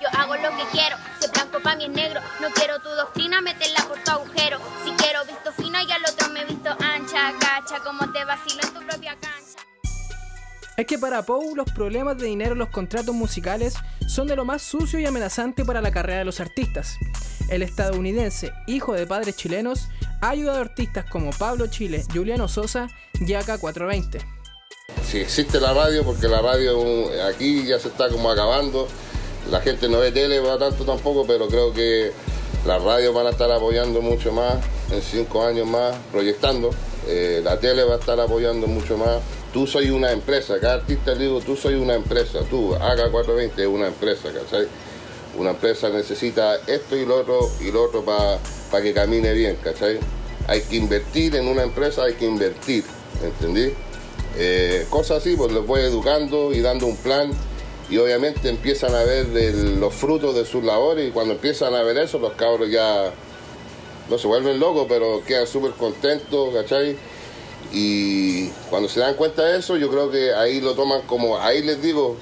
Yo 0.00 0.08
hago 0.20 0.34
lo 0.36 0.50
que 0.50 0.64
quiero, 0.72 0.96
si 1.20 1.30
blanco 1.30 1.58
pa' 1.62 1.76
mí 1.76 1.88
negro, 1.88 2.20
no 2.40 2.48
quiero 2.54 2.78
tu 2.80 2.88
doctrina, 2.90 3.15
Es 10.76 10.86
que 10.86 10.98
para 10.98 11.22
Poe 11.22 11.54
los 11.54 11.70
problemas 11.72 12.18
de 12.18 12.26
dinero 12.26 12.52
en 12.52 12.58
los 12.58 12.68
contratos 12.68 13.14
musicales 13.14 13.74
son 14.06 14.26
de 14.26 14.36
lo 14.36 14.44
más 14.44 14.60
sucio 14.60 14.98
y 14.98 15.06
amenazante 15.06 15.64
para 15.64 15.80
la 15.80 15.90
carrera 15.90 16.18
de 16.18 16.26
los 16.26 16.38
artistas. 16.38 16.98
El 17.48 17.62
estadounidense, 17.62 18.52
hijo 18.66 18.92
de 18.92 19.06
padres 19.06 19.36
chilenos, 19.36 19.88
ha 20.20 20.30
ayudado 20.30 20.58
a 20.58 20.60
artistas 20.60 21.06
como 21.10 21.30
Pablo 21.30 21.68
Chile, 21.68 22.04
Juliano 22.12 22.46
Sosa 22.46 22.88
y 23.14 23.24
AK420. 23.24 24.20
Si 25.02 25.18
existe 25.18 25.60
la 25.60 25.72
radio, 25.72 26.04
porque 26.04 26.28
la 26.28 26.42
radio 26.42 27.08
aquí 27.26 27.64
ya 27.64 27.78
se 27.78 27.88
está 27.88 28.10
como 28.10 28.30
acabando, 28.30 28.86
la 29.50 29.60
gente 29.60 29.88
no 29.88 30.00
ve 30.00 30.12
tele 30.12 30.40
va 30.40 30.58
tanto 30.58 30.84
tampoco, 30.84 31.26
pero 31.26 31.48
creo 31.48 31.72
que 31.72 32.12
las 32.66 32.82
radios 32.82 33.14
van 33.14 33.26
a 33.26 33.30
estar 33.30 33.50
apoyando 33.50 34.02
mucho 34.02 34.30
más 34.30 34.56
en 34.90 35.00
cinco 35.00 35.42
años 35.42 35.66
más, 35.66 35.96
proyectando. 36.12 36.70
Eh, 37.06 37.40
la 37.42 37.58
tele 37.58 37.84
va 37.84 37.94
a 37.94 37.98
estar 37.98 38.20
apoyando 38.20 38.66
mucho 38.66 38.98
más. 38.98 39.20
Tú 39.56 39.66
soy 39.66 39.88
una 39.88 40.12
empresa, 40.12 40.60
cada 40.60 40.74
artista 40.74 41.14
le 41.14 41.24
digo, 41.24 41.40
tú 41.40 41.56
soy 41.56 41.76
una 41.76 41.94
empresa, 41.94 42.40
tú, 42.50 42.74
AK420 42.74 43.52
es 43.56 43.66
una 43.66 43.86
empresa, 43.86 44.28
¿cachai? 44.30 44.66
Una 45.38 45.52
empresa 45.52 45.88
necesita 45.88 46.56
esto 46.66 46.94
y 46.94 47.06
lo 47.06 47.20
otro 47.20 47.40
y 47.62 47.72
lo 47.72 47.84
otro 47.84 48.04
para 48.04 48.82
que 48.82 48.92
camine 48.92 49.32
bien, 49.32 49.56
¿cachai? 49.64 49.98
Hay 50.46 50.60
que 50.60 50.76
invertir 50.76 51.36
en 51.36 51.48
una 51.48 51.62
empresa, 51.62 52.02
hay 52.04 52.16
que 52.16 52.26
invertir, 52.26 52.84
¿entendí? 53.24 53.72
Eh, 54.36 54.86
cosas 54.90 55.22
así, 55.22 55.36
pues 55.36 55.50
les 55.50 55.66
voy 55.66 55.80
educando 55.80 56.52
y 56.52 56.60
dando 56.60 56.84
un 56.84 56.96
plan 56.98 57.30
y 57.88 57.96
obviamente 57.96 58.50
empiezan 58.50 58.94
a 58.94 59.04
ver 59.04 59.28
los 59.78 59.94
frutos 59.94 60.34
de 60.34 60.44
sus 60.44 60.64
labores 60.64 61.08
y 61.08 61.12
cuando 61.12 61.32
empiezan 61.32 61.74
a 61.74 61.82
ver 61.82 61.96
eso 61.96 62.18
los 62.18 62.34
cabros 62.34 62.70
ya 62.70 63.10
no 64.10 64.18
se 64.18 64.26
vuelven 64.26 64.60
locos 64.60 64.84
pero 64.86 65.22
quedan 65.26 65.46
súper 65.46 65.70
contentos, 65.70 66.52
¿cachai? 66.52 66.98
Y 67.72 68.48
cuando 68.70 68.88
se 68.88 69.00
dan 69.00 69.14
cuenta 69.14 69.42
de 69.42 69.58
eso 69.58 69.76
yo 69.76 69.90
creo 69.90 70.10
que 70.10 70.32
ahí 70.34 70.60
lo 70.60 70.74
toman 70.74 71.02
como, 71.02 71.38
ahí 71.38 71.62
les 71.62 71.82
digo, 71.82 72.16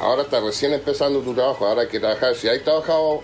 ahora 0.00 0.22
está 0.22 0.40
recién 0.40 0.72
empezando 0.72 1.20
tu 1.20 1.34
trabajo, 1.34 1.66
ahora 1.66 1.82
hay 1.82 1.88
que 1.88 2.00
trabajar, 2.00 2.34
si 2.34 2.48
hay 2.48 2.60
trabajado 2.60 3.20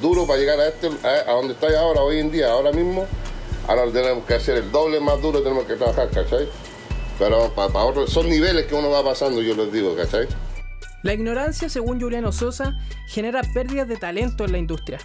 duro 0.00 0.26
para 0.26 0.38
llegar 0.38 0.60
a, 0.60 0.68
este, 0.68 0.88
a, 1.06 1.32
donde 1.32 1.54
estáis 1.54 1.74
ahora, 1.76 2.02
hoy 2.02 2.18
en 2.18 2.30
día, 2.30 2.50
ahora 2.50 2.72
mismo, 2.72 3.06
ahora 3.66 3.90
tenemos 3.90 4.24
que 4.24 4.34
hacer 4.34 4.56
el 4.58 4.70
doble 4.70 5.00
más 5.00 5.20
duro, 5.22 5.42
tenemos 5.42 5.64
que 5.64 5.74
trabajar, 5.74 6.10
¿cachai? 6.10 6.48
Pero 7.18 7.50
para, 7.54 7.84
otros, 7.84 8.10
son 8.10 8.28
niveles 8.28 8.66
que 8.66 8.74
uno 8.74 8.90
va 8.90 9.02
pasando, 9.02 9.40
yo 9.40 9.54
les 9.54 9.72
digo, 9.72 9.96
¿cachai? 9.96 10.26
La 11.02 11.14
ignorancia, 11.14 11.68
según 11.68 12.00
Juliano 12.00 12.32
Sosa, 12.32 12.78
genera 13.06 13.42
pérdidas 13.54 13.88
de 13.88 13.96
talento 13.96 14.44
en 14.44 14.52
la 14.52 14.58
industria. 14.58 14.98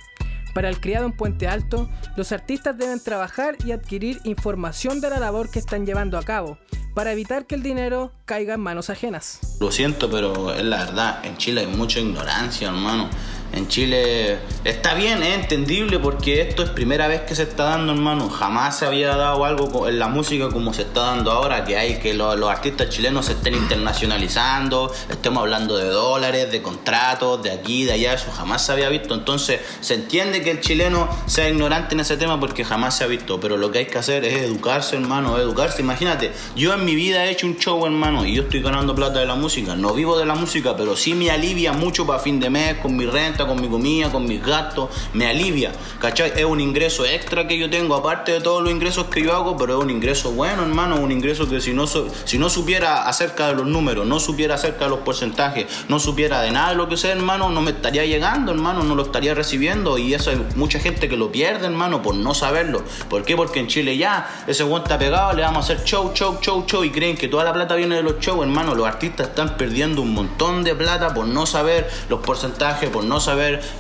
Para 0.53 0.69
el 0.69 0.79
criado 0.79 1.05
en 1.05 1.13
Puente 1.13 1.47
Alto, 1.47 1.89
los 2.15 2.31
artistas 2.31 2.77
deben 2.77 2.99
trabajar 2.99 3.55
y 3.65 3.71
adquirir 3.71 4.19
información 4.23 5.01
de 5.01 5.09
la 5.09 5.19
labor 5.19 5.49
que 5.49 5.59
están 5.59 5.85
llevando 5.85 6.17
a 6.17 6.23
cabo, 6.23 6.57
para 6.93 7.11
evitar 7.11 7.45
que 7.45 7.55
el 7.55 7.63
dinero 7.63 8.11
caiga 8.25 8.55
en 8.55 8.59
manos 8.59 8.89
ajenas. 8.89 9.39
Lo 9.59 9.71
siento, 9.71 10.09
pero 10.09 10.53
es 10.53 10.63
la 10.63 10.85
verdad, 10.85 11.25
en 11.25 11.37
Chile 11.37 11.61
hay 11.61 11.67
mucha 11.67 11.99
ignorancia, 11.99 12.67
hermano 12.67 13.09
en 13.53 13.67
Chile 13.67 14.39
está 14.63 14.93
bien, 14.93 15.21
es 15.23 15.35
entendible 15.35 15.99
porque 15.99 16.41
esto 16.41 16.63
es 16.63 16.69
primera 16.69 17.07
vez 17.07 17.21
que 17.21 17.35
se 17.35 17.43
está 17.43 17.65
dando, 17.65 17.91
hermano. 17.91 18.29
Jamás 18.29 18.79
se 18.79 18.85
había 18.85 19.15
dado 19.15 19.43
algo 19.43 19.89
en 19.89 19.99
la 19.99 20.07
música 20.07 20.49
como 20.49 20.73
se 20.73 20.83
está 20.83 21.01
dando 21.01 21.31
ahora, 21.31 21.65
que 21.65 21.77
hay 21.77 21.99
que 21.99 22.13
los, 22.13 22.41
artistas 22.49 22.89
chilenos 22.89 23.25
se 23.25 23.33
estén 23.33 23.55
internacionalizando, 23.55 24.93
estemos 25.09 25.41
hablando 25.41 25.77
de 25.77 25.87
dólares, 25.87 26.51
de 26.51 26.61
contratos, 26.61 27.43
de 27.43 27.51
aquí, 27.51 27.83
de 27.83 27.93
allá, 27.93 28.13
eso 28.13 28.31
jamás 28.31 28.65
se 28.65 28.71
había 28.71 28.87
visto. 28.89 29.13
Entonces 29.13 29.59
se 29.81 29.95
entiende 29.95 30.41
que 30.41 30.51
el 30.51 30.61
chileno 30.61 31.09
sea 31.25 31.49
ignorante 31.49 31.93
en 31.95 32.01
ese 32.01 32.15
tema 32.15 32.39
porque 32.39 32.63
jamás 32.63 32.97
se 32.97 33.03
ha 33.03 33.07
visto, 33.07 33.39
pero 33.39 33.57
lo 33.57 33.71
que 33.71 33.79
hay 33.79 33.85
que 33.85 33.97
hacer 33.97 34.23
es 34.23 34.43
educarse, 34.43 34.95
hermano, 34.95 35.37
educarse. 35.37 35.81
Imagínate, 35.81 36.31
yo 36.55 36.73
en 36.73 36.85
mi 36.85 36.95
vida 36.95 37.25
he 37.25 37.31
hecho 37.31 37.47
un 37.47 37.57
show, 37.57 37.85
hermano, 37.85 38.25
y 38.25 38.35
yo 38.35 38.43
estoy 38.43 38.61
ganando 38.61 38.95
plata 38.95 39.19
de 39.19 39.25
la 39.25 39.35
música. 39.35 39.75
No 39.75 39.93
vivo 39.93 40.17
de 40.17 40.25
la 40.25 40.35
música, 40.35 40.75
pero 40.77 40.95
sí 40.95 41.13
me 41.13 41.29
alivia 41.31 41.73
mucho 41.73 42.05
para 42.05 42.19
fin 42.19 42.39
de 42.39 42.49
mes 42.49 42.75
con 42.75 42.95
mi 42.95 43.05
renta 43.05 43.40
con 43.47 43.61
mi 43.61 43.67
comida, 43.67 44.11
con 44.11 44.25
mis 44.25 44.43
gastos, 44.43 44.89
me 45.13 45.27
alivia, 45.27 45.71
¿cachai? 45.99 46.33
Es 46.35 46.45
un 46.45 46.59
ingreso 46.59 47.05
extra 47.05 47.47
que 47.47 47.57
yo 47.57 47.69
tengo, 47.69 47.95
aparte 47.95 48.33
de 48.33 48.41
todos 48.41 48.61
los 48.61 48.71
ingresos 48.71 49.05
que 49.07 49.23
yo 49.23 49.33
hago, 49.33 49.57
pero 49.57 49.77
es 49.77 49.83
un 49.83 49.89
ingreso 49.89 50.31
bueno, 50.31 50.63
hermano, 50.63 50.97
un 50.97 51.11
ingreso 51.11 51.47
que 51.47 51.61
si 51.61 51.73
no, 51.73 51.85
si 51.87 52.37
no 52.37 52.49
supiera 52.49 53.07
acerca 53.07 53.47
de 53.47 53.55
los 53.55 53.65
números, 53.65 54.05
no 54.05 54.19
supiera 54.19 54.55
acerca 54.55 54.85
de 54.85 54.91
los 54.91 54.99
porcentajes, 54.99 55.65
no 55.87 55.99
supiera 55.99 56.41
de 56.41 56.51
nada 56.51 56.69
de 56.69 56.75
lo 56.75 56.89
que 56.89 56.97
sea, 56.97 57.11
hermano, 57.11 57.49
no 57.49 57.61
me 57.61 57.71
estaría 57.71 58.05
llegando, 58.05 58.51
hermano, 58.51 58.83
no 58.83 58.95
lo 58.95 59.03
estaría 59.03 59.33
recibiendo 59.33 59.97
y 59.97 60.13
eso 60.13 60.31
hay 60.31 60.45
mucha 60.55 60.79
gente 60.79 61.07
que 61.07 61.17
lo 61.17 61.31
pierde, 61.31 61.65
hermano, 61.65 62.01
por 62.01 62.15
no 62.15 62.33
saberlo. 62.33 62.83
¿Por 63.09 63.23
qué? 63.23 63.35
Porque 63.35 63.59
en 63.59 63.67
Chile 63.67 63.97
ya 63.97 64.43
ese 64.47 64.63
buen 64.63 64.83
está 64.83 64.97
pegado, 64.97 65.33
le 65.33 65.43
vamos 65.43 65.69
a 65.69 65.73
hacer 65.73 65.85
show, 65.85 66.11
show, 66.13 66.39
show, 66.41 66.65
show 66.65 66.83
y 66.83 66.89
creen 66.89 67.15
que 67.15 67.27
toda 67.27 67.43
la 67.43 67.53
plata 67.53 67.75
viene 67.75 67.95
de 67.95 68.03
los 68.03 68.19
shows, 68.19 68.41
hermano, 68.41 68.75
los 68.75 68.87
artistas 68.87 69.29
están 69.29 69.57
perdiendo 69.57 70.01
un 70.01 70.13
montón 70.13 70.63
de 70.63 70.75
plata 70.75 71.13
por 71.13 71.25
no 71.25 71.45
saber 71.45 71.89
los 72.09 72.19
porcentajes, 72.21 72.89
por 72.89 73.03
no 73.03 73.19
saber 73.19 73.30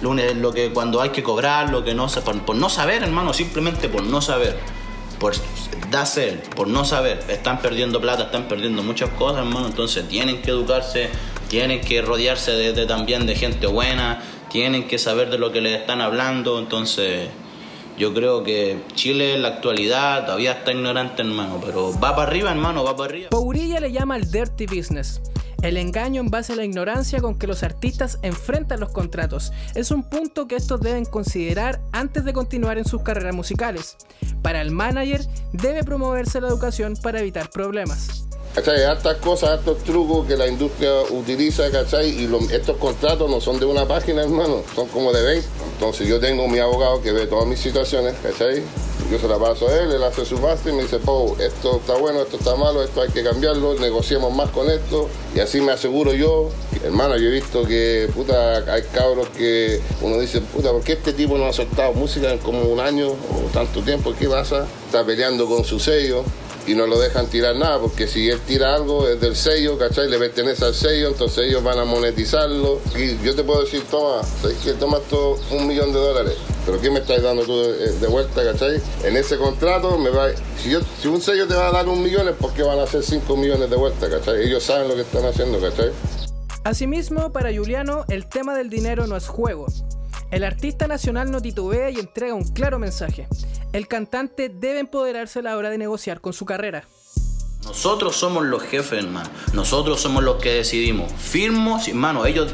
lo, 0.01 0.53
que 0.53 0.71
cuando 0.71 1.01
hay 1.01 1.09
que 1.09 1.23
cobrar, 1.23 1.69
lo 1.69 1.83
que 1.83 1.93
no 1.93 2.07
por, 2.07 2.41
por 2.41 2.55
no 2.55 2.69
saber, 2.69 3.03
hermano, 3.03 3.33
simplemente 3.33 3.89
por 3.89 4.03
no 4.03 4.21
saber. 4.21 4.57
Por 5.19 5.35
ser, 6.05 6.41
por 6.55 6.67
no 6.67 6.83
saber, 6.83 7.23
están 7.27 7.61
perdiendo 7.61 8.01
plata, 8.01 8.23
están 8.23 8.47
perdiendo 8.47 8.81
muchas 8.81 9.09
cosas, 9.11 9.45
hermano. 9.45 9.67
Entonces 9.67 10.07
tienen 10.07 10.41
que 10.41 10.49
educarse, 10.49 11.09
tienen 11.47 11.81
que 11.81 12.01
rodearse 12.01 12.51
de, 12.51 12.85
también 12.87 13.27
de 13.27 13.35
gente 13.35 13.67
buena, 13.67 14.23
tienen 14.49 14.87
que 14.87 14.97
saber 14.97 15.29
de 15.29 15.37
lo 15.37 15.51
que 15.51 15.61
les 15.61 15.79
están 15.79 16.01
hablando. 16.01 16.57
Entonces, 16.57 17.29
yo 17.99 18.13
creo 18.15 18.43
que 18.43 18.79
Chile 18.95 19.35
en 19.35 19.43
la 19.43 19.49
actualidad 19.49 20.25
todavía 20.25 20.53
está 20.53 20.71
ignorante, 20.71 21.21
hermano, 21.21 21.61
pero 21.63 21.91
va 21.99 22.15
para 22.15 22.27
arriba, 22.27 22.49
hermano, 22.49 22.83
va 22.83 22.95
para 22.95 23.11
arriba. 23.11 23.29
Paurilla 23.29 23.79
le 23.79 23.91
llama 23.91 24.15
el 24.15 24.31
dirty 24.31 24.65
business. 24.65 25.21
El 25.61 25.77
engaño 25.77 26.21
en 26.21 26.31
base 26.31 26.53
a 26.53 26.55
la 26.55 26.65
ignorancia 26.65 27.21
con 27.21 27.37
que 27.37 27.45
los 27.45 27.61
artistas 27.61 28.17
enfrentan 28.23 28.79
los 28.79 28.91
contratos 28.91 29.53
es 29.75 29.91
un 29.91 30.03
punto 30.03 30.47
que 30.47 30.55
estos 30.55 30.81
deben 30.81 31.05
considerar 31.05 31.81
antes 31.91 32.25
de 32.25 32.33
continuar 32.33 32.79
en 32.79 32.85
sus 32.85 33.03
carreras 33.03 33.35
musicales. 33.35 33.97
Para 34.41 34.61
el 34.61 34.71
manager 34.71 35.21
debe 35.53 35.83
promoverse 35.83 36.41
la 36.41 36.47
educación 36.47 36.95
para 37.03 37.19
evitar 37.19 37.51
problemas. 37.51 38.27
¿Cachai? 38.53 38.83
Hartas 38.83 39.15
cosas, 39.17 39.51
hartos 39.51 39.77
trucos 39.85 40.27
que 40.27 40.35
la 40.35 40.45
industria 40.45 40.91
utiliza, 41.11 41.71
¿cachai? 41.71 42.09
Y 42.09 42.29
estos 42.51 42.75
contratos 42.75 43.29
no 43.29 43.39
son 43.39 43.57
de 43.59 43.65
una 43.65 43.87
página, 43.87 44.23
hermano, 44.23 44.61
son 44.75 44.89
como 44.89 45.13
de 45.13 45.23
20. 45.23 45.47
Entonces 45.75 46.05
yo 46.05 46.19
tengo 46.19 46.49
mi 46.49 46.59
abogado 46.59 47.01
que 47.01 47.13
ve 47.13 47.27
todas 47.27 47.47
mis 47.47 47.61
situaciones, 47.61 48.13
¿cachai? 48.21 48.61
Yo 49.09 49.19
se 49.19 49.27
la 49.29 49.37
paso 49.37 49.69
a 49.69 49.73
él, 49.77 49.93
él 49.93 50.03
hace 50.03 50.25
su 50.25 50.37
base 50.37 50.69
y 50.69 50.73
me 50.73 50.83
dice, 50.83 50.99
Pau, 50.99 51.37
esto 51.39 51.77
está 51.77 51.95
bueno, 51.95 52.21
esto 52.23 52.35
está 52.35 52.57
malo, 52.57 52.83
esto 52.83 53.01
hay 53.01 53.09
que 53.09 53.23
cambiarlo, 53.23 53.75
negociemos 53.75 54.35
más 54.35 54.49
con 54.49 54.69
esto. 54.69 55.07
Y 55.33 55.39
así 55.39 55.61
me 55.61 55.71
aseguro 55.71 56.13
yo. 56.13 56.49
Hermano, 56.83 57.15
yo 57.17 57.29
he 57.29 57.31
visto 57.31 57.63
que, 57.63 58.09
puta, 58.13 58.57
hay 58.73 58.83
cabros 58.93 59.29
que 59.29 59.79
uno 60.01 60.19
dice, 60.19 60.41
puta, 60.41 60.71
¿por 60.71 60.83
qué 60.83 60.93
este 60.93 61.13
tipo 61.13 61.37
no 61.37 61.45
ha 61.45 61.53
soltado 61.53 61.93
música 61.93 62.29
en 62.29 62.39
como 62.39 62.63
un 62.63 62.81
año 62.81 63.11
o 63.11 63.49
tanto 63.53 63.81
tiempo? 63.81 64.13
¿Qué 64.17 64.27
pasa? 64.27 64.67
Está 64.87 65.05
peleando 65.05 65.47
con 65.47 65.63
su 65.63 65.79
sello 65.79 66.25
y 66.71 66.75
no 66.75 66.87
lo 66.87 66.99
dejan 66.99 67.27
tirar 67.27 67.55
nada, 67.55 67.79
porque 67.79 68.07
si 68.07 68.29
él 68.29 68.39
tira 68.47 68.73
algo 68.73 69.07
es 69.07 69.19
del 69.19 69.35
sello, 69.35 69.77
¿cachai? 69.77 70.09
Le 70.09 70.17
pertenece 70.17 70.65
al 70.65 70.73
sello, 70.73 71.09
entonces 71.09 71.49
ellos 71.49 71.63
van 71.63 71.77
a 71.79 71.85
monetizarlo. 71.85 72.79
Y 72.95 73.17
yo 73.23 73.35
te 73.35 73.43
puedo 73.43 73.61
decir, 73.61 73.83
toma, 73.89 74.23
¿sabes 74.23 74.57
que 74.57 74.73
Tomas 74.73 75.01
todo 75.03 75.37
un 75.51 75.67
millón 75.67 75.91
de 75.91 75.99
dólares, 75.99 76.33
pero 76.65 76.79
¿qué 76.79 76.89
me 76.89 76.99
estás 76.99 77.21
dando 77.21 77.43
tú 77.43 77.61
de, 77.61 78.07
vuelta, 78.07 78.43
¿cachai? 78.43 78.81
En 79.03 79.17
ese 79.17 79.37
contrato, 79.37 79.97
me 79.97 80.09
va, 80.09 80.29
si, 80.57 80.73
si 81.01 81.07
un 81.07 81.21
sello 81.21 81.47
te 81.47 81.53
va 81.53 81.67
a 81.67 81.71
dar 81.71 81.87
un 81.87 82.01
millón, 82.01 82.27
es 82.29 82.35
porque 82.39 82.63
van 82.63 82.79
a 82.79 82.83
hacer 82.83 83.03
cinco 83.03 83.35
millones 83.35 83.69
de 83.69 83.75
vuelta, 83.75 84.09
¿cachai? 84.09 84.43
Ellos 84.43 84.63
saben 84.63 84.87
lo 84.87 84.95
que 84.95 85.01
están 85.01 85.25
haciendo, 85.25 85.59
¿cachai? 85.59 85.91
Asimismo, 86.63 87.31
para 87.33 87.53
Juliano, 87.53 88.05
el 88.07 88.27
tema 88.27 88.55
del 88.55 88.69
dinero 88.69 89.07
no 89.07 89.17
es 89.17 89.27
juego. 89.27 89.67
El 90.31 90.45
artista 90.45 90.87
nacional 90.87 91.29
no 91.29 91.41
titubea 91.41 91.89
y 91.89 91.99
entrega 91.99 92.33
un 92.33 92.47
claro 92.53 92.79
mensaje. 92.79 93.27
El 93.73 93.87
cantante 93.87 94.49
debe 94.49 94.79
empoderarse 94.79 95.39
a 95.39 95.41
la 95.43 95.55
hora 95.55 95.69
de 95.69 95.77
negociar 95.77 96.19
con 96.19 96.33
su 96.33 96.45
carrera. 96.45 96.85
Nosotros 97.63 98.17
somos 98.17 98.43
los 98.43 98.63
jefes, 98.63 99.03
hermano. 99.03 99.29
Nosotros 99.53 100.01
somos 100.01 100.23
los 100.23 100.41
que 100.41 100.55
decidimos. 100.55 101.11
Firmos, 101.13 101.87
hermano, 101.87 102.25
ellos 102.25 102.53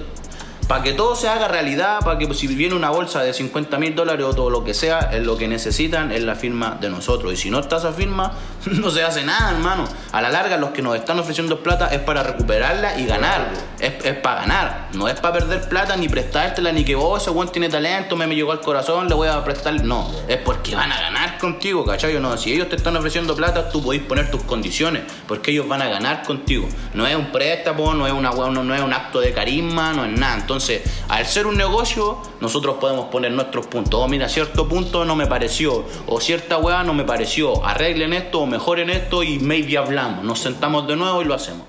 para 0.67 0.83
que 0.83 0.93
todo 0.93 1.15
se 1.15 1.29
haga 1.29 1.47
realidad, 1.47 1.99
para 2.03 2.19
que 2.19 2.33
si 2.33 2.47
viene 2.47 2.75
una 2.75 2.89
bolsa 2.89 3.23
de 3.23 3.33
50 3.33 3.77
mil 3.77 3.95
dólares 3.95 4.25
o 4.25 4.33
todo 4.33 4.49
lo 4.49 4.65
que 4.65 4.73
sea, 4.73 4.99
es 5.13 5.23
lo 5.23 5.37
que 5.37 5.47
necesitan 5.47 6.11
es 6.11 6.23
la 6.23 6.35
firma 6.35 6.77
de 6.81 6.89
nosotros. 6.89 7.31
Y 7.31 7.37
si 7.37 7.49
no 7.49 7.59
está 7.59 7.77
esa 7.77 7.93
firma, 7.93 8.33
no 8.65 8.91
se 8.91 9.01
hace 9.01 9.23
nada, 9.23 9.51
hermano. 9.51 9.85
A 10.11 10.21
la 10.21 10.29
larga, 10.29 10.57
los 10.57 10.71
que 10.71 10.81
nos 10.81 10.95
están 10.95 11.17
ofreciendo 11.19 11.63
plata 11.63 11.87
es 11.87 11.99
para 11.99 12.21
recuperarla 12.21 12.99
y 12.99 13.05
ganar. 13.05 13.47
Es, 13.79 13.93
para 14.17 14.41
ganar. 14.41 14.87
No 14.93 15.07
es 15.07 15.19
para 15.21 15.35
perder 15.35 15.69
plata 15.69 15.95
ni 15.95 16.09
prestártela, 16.09 16.73
ni 16.73 16.83
que 16.83 16.95
vos, 16.95 17.07
oh, 17.07 17.17
ese 17.17 17.29
buen 17.29 17.49
tiene 17.49 17.69
talento, 17.69 18.17
me, 18.17 18.27
me 18.27 18.35
llegó 18.35 18.51
al 18.51 18.59
corazón, 18.59 19.07
le 19.07 19.15
voy 19.15 19.29
a 19.29 19.41
prestar. 19.45 19.73
No, 19.85 20.11
es 20.27 20.37
porque 20.37 20.75
van 20.75 20.91
a 20.91 20.99
ganar 20.99 21.37
contigo, 21.37 21.85
¿cachai? 21.85 22.19
No, 22.19 22.35
si 22.35 22.53
ellos 22.53 22.67
te 22.67 22.75
están 22.75 22.97
ofreciendo 22.97 23.35
plata, 23.35 23.69
tú 23.69 23.81
podés 23.81 24.01
poner 24.01 24.29
tus 24.29 24.43
condiciones, 24.43 25.03
porque 25.27 25.51
ellos 25.51 25.67
van 25.67 25.81
a 25.81 25.87
ganar 25.87 26.23
contigo. 26.23 26.67
No 26.93 27.07
es 27.07 27.15
un 27.15 27.31
préstamo, 27.31 27.93
no 27.93 28.05
es, 28.05 28.13
una, 28.13 28.31
no, 28.31 28.63
no 28.63 28.75
es 28.75 28.81
un 28.81 28.91
acto 28.91 29.21
de 29.21 29.31
carisma, 29.31 29.93
no 29.93 30.03
es 30.03 30.11
nada. 30.11 30.35
Entonces, 30.35 30.56
entonces, 30.57 30.81
al 31.07 31.23
ser 31.27 31.45
un 31.45 31.55
negocio, 31.55 32.17
nosotros 32.41 32.77
podemos 32.81 33.05
poner 33.09 33.31
nuestros 33.31 33.67
puntos. 33.67 34.01
Oh, 34.03 34.07
mira, 34.07 34.27
cierto 34.27 34.67
punto 34.67 35.05
no 35.05 35.15
me 35.15 35.27
pareció, 35.27 35.85
o 36.07 36.19
cierta 36.19 36.57
hueá 36.57 36.83
no 36.83 36.95
me 36.95 37.03
pareció. 37.03 37.63
Arreglen 37.63 38.11
esto 38.13 38.39
o 38.39 38.47
mejoren 38.47 38.89
esto 38.89 39.21
y 39.21 39.37
maybe 39.37 39.77
hablamos. 39.77 40.23
Nos 40.23 40.39
sentamos 40.39 40.87
de 40.87 40.95
nuevo 40.95 41.21
y 41.21 41.25
lo 41.25 41.35
hacemos. 41.35 41.67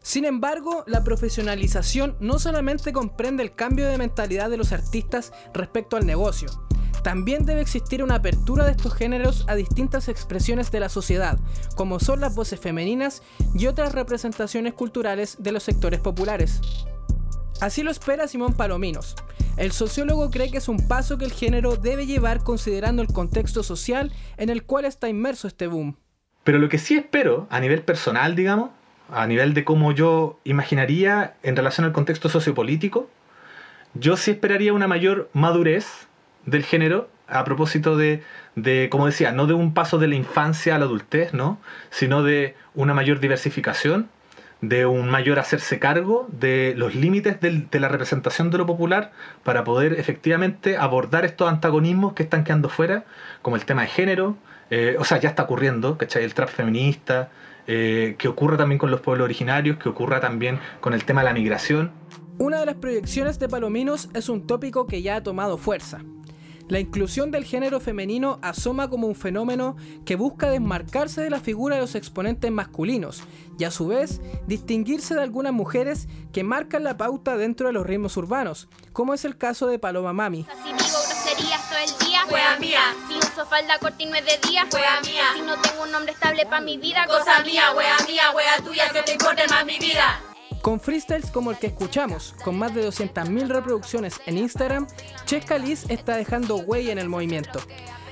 Sin 0.00 0.24
embargo, 0.24 0.84
la 0.86 1.02
profesionalización 1.02 2.16
no 2.20 2.38
solamente 2.38 2.92
comprende 2.92 3.42
el 3.42 3.52
cambio 3.52 3.88
de 3.88 3.98
mentalidad 3.98 4.50
de 4.50 4.56
los 4.56 4.70
artistas 4.70 5.32
respecto 5.52 5.96
al 5.96 6.06
negocio, 6.06 6.48
también 7.02 7.46
debe 7.46 7.60
existir 7.60 8.02
una 8.02 8.16
apertura 8.16 8.64
de 8.64 8.72
estos 8.72 8.94
géneros 8.94 9.44
a 9.48 9.54
distintas 9.54 10.08
expresiones 10.08 10.70
de 10.70 10.80
la 10.80 10.88
sociedad, 10.88 11.38
como 11.76 12.00
son 12.00 12.20
las 12.20 12.34
voces 12.34 12.60
femeninas 12.60 13.22
y 13.54 13.66
otras 13.66 13.92
representaciones 13.92 14.74
culturales 14.74 15.36
de 15.38 15.52
los 15.52 15.62
sectores 15.62 16.00
populares. 16.00 16.60
Así 17.60 17.82
lo 17.82 17.90
espera 17.90 18.28
Simón 18.28 18.54
Palominos. 18.54 19.16
El 19.56 19.72
sociólogo 19.72 20.30
cree 20.30 20.50
que 20.52 20.58
es 20.58 20.68
un 20.68 20.86
paso 20.86 21.18
que 21.18 21.24
el 21.24 21.32
género 21.32 21.74
debe 21.76 22.06
llevar 22.06 22.44
considerando 22.44 23.02
el 23.02 23.08
contexto 23.08 23.64
social 23.64 24.12
en 24.36 24.48
el 24.48 24.62
cual 24.62 24.84
está 24.84 25.08
inmerso 25.08 25.48
este 25.48 25.66
boom. 25.66 25.96
Pero 26.44 26.60
lo 26.60 26.68
que 26.68 26.78
sí 26.78 26.96
espero, 26.96 27.48
a 27.50 27.58
nivel 27.58 27.82
personal, 27.82 28.36
digamos, 28.36 28.70
a 29.10 29.26
nivel 29.26 29.54
de 29.54 29.64
cómo 29.64 29.90
yo 29.90 30.38
imaginaría 30.44 31.34
en 31.42 31.56
relación 31.56 31.84
al 31.84 31.92
contexto 31.92 32.28
sociopolítico, 32.28 33.10
yo 33.94 34.16
sí 34.16 34.30
esperaría 34.30 34.72
una 34.72 34.86
mayor 34.86 35.28
madurez 35.32 36.06
del 36.46 36.62
género 36.62 37.10
a 37.26 37.42
propósito 37.42 37.96
de, 37.96 38.22
de, 38.54 38.88
como 38.88 39.06
decía, 39.06 39.32
no 39.32 39.48
de 39.48 39.54
un 39.54 39.74
paso 39.74 39.98
de 39.98 40.06
la 40.06 40.14
infancia 40.14 40.76
a 40.76 40.78
la 40.78 40.84
adultez, 40.84 41.34
¿no? 41.34 41.58
sino 41.90 42.22
de 42.22 42.54
una 42.76 42.94
mayor 42.94 43.18
diversificación 43.18 44.08
de 44.60 44.86
un 44.86 45.08
mayor 45.08 45.38
hacerse 45.38 45.78
cargo 45.78 46.26
de 46.32 46.74
los 46.76 46.94
límites 46.94 47.40
de 47.40 47.80
la 47.80 47.88
representación 47.88 48.50
de 48.50 48.58
lo 48.58 48.66
popular 48.66 49.12
para 49.44 49.64
poder 49.64 49.94
efectivamente 49.94 50.76
abordar 50.76 51.24
estos 51.24 51.48
antagonismos 51.48 52.14
que 52.14 52.24
están 52.24 52.44
quedando 52.44 52.68
fuera, 52.68 53.04
como 53.42 53.56
el 53.56 53.64
tema 53.64 53.82
de 53.82 53.88
género, 53.88 54.36
eh, 54.70 54.96
o 54.98 55.04
sea, 55.04 55.18
ya 55.18 55.28
está 55.28 55.44
ocurriendo, 55.44 55.96
¿cachai? 55.96 56.24
El 56.24 56.34
trap 56.34 56.48
feminista, 56.48 57.30
eh, 57.66 58.16
que 58.18 58.28
ocurra 58.28 58.56
también 58.56 58.78
con 58.78 58.90
los 58.90 59.00
pueblos 59.00 59.24
originarios, 59.24 59.78
que 59.78 59.88
ocurra 59.88 60.20
también 60.20 60.58
con 60.80 60.92
el 60.92 61.04
tema 61.04 61.20
de 61.20 61.26
la 61.26 61.32
migración. 61.34 61.92
Una 62.38 62.60
de 62.60 62.66
las 62.66 62.76
proyecciones 62.76 63.38
de 63.38 63.48
Palominos 63.48 64.08
es 64.14 64.28
un 64.28 64.46
tópico 64.46 64.86
que 64.86 65.02
ya 65.02 65.16
ha 65.16 65.22
tomado 65.22 65.58
fuerza, 65.58 66.00
la 66.68 66.80
inclusión 66.80 67.30
del 67.30 67.44
género 67.44 67.80
femenino 67.80 68.38
asoma 68.42 68.88
como 68.88 69.06
un 69.06 69.14
fenómeno 69.14 69.76
que 70.04 70.16
busca 70.16 70.50
desmarcarse 70.50 71.20
de 71.22 71.30
la 71.30 71.40
figura 71.40 71.76
de 71.76 71.82
los 71.82 71.94
exponentes 71.94 72.50
masculinos 72.50 73.22
y 73.58 73.64
a 73.64 73.70
su 73.70 73.88
vez 73.88 74.20
distinguirse 74.46 75.14
de 75.14 75.22
algunas 75.22 75.52
mujeres 75.52 76.08
que 76.32 76.44
marcan 76.44 76.84
la 76.84 76.96
pauta 76.96 77.36
dentro 77.36 77.66
de 77.66 77.72
los 77.72 77.86
ritmos 77.86 78.16
urbanos, 78.16 78.68
como 78.92 79.14
es 79.14 79.24
el 79.24 79.36
caso 79.36 79.66
de 79.66 79.78
Paloma 79.78 80.12
Mami. 80.12 80.46
Si 80.62 80.68
digo 80.68 80.78
groserías 80.78 81.68
todo 81.68 81.78
el 81.78 82.06
día, 82.06 82.58
mía. 82.60 82.94
Si 83.08 83.16
uso 83.16 83.46
falda 83.46 83.78
corta 83.78 84.02
y 84.02 84.06
no 84.06 84.14
es 84.16 84.24
de 84.24 84.48
día, 84.48 84.64
mía. 84.64 85.24
Si 85.34 85.40
no 85.42 85.56
tengo 85.60 85.82
un 85.82 85.92
nombre 85.92 86.12
estable 86.12 86.44
para 86.44 86.60
mi 86.60 86.76
vida, 86.76 87.06
cosa 87.06 87.42
mía, 87.44 87.72
wea 87.76 87.96
mía, 88.06 88.30
wea 88.34 88.56
tuya, 88.64 88.88
que 88.90 89.02
te 89.02 89.12
importe 89.12 89.46
más 89.48 89.64
mi 89.64 89.78
vida. 89.78 90.20
Con 90.62 90.80
freestyles 90.80 91.30
como 91.30 91.50
el 91.50 91.58
que 91.58 91.68
escuchamos, 91.68 92.34
con 92.44 92.58
más 92.58 92.74
de 92.74 92.86
200.000 92.86 93.48
reproducciones 93.48 94.20
en 94.26 94.38
Instagram, 94.38 94.86
Chesca 95.24 95.56
Liz 95.56 95.84
está 95.88 96.16
dejando 96.16 96.56
huella 96.56 96.92
en 96.92 96.98
el 96.98 97.08
movimiento. 97.08 97.60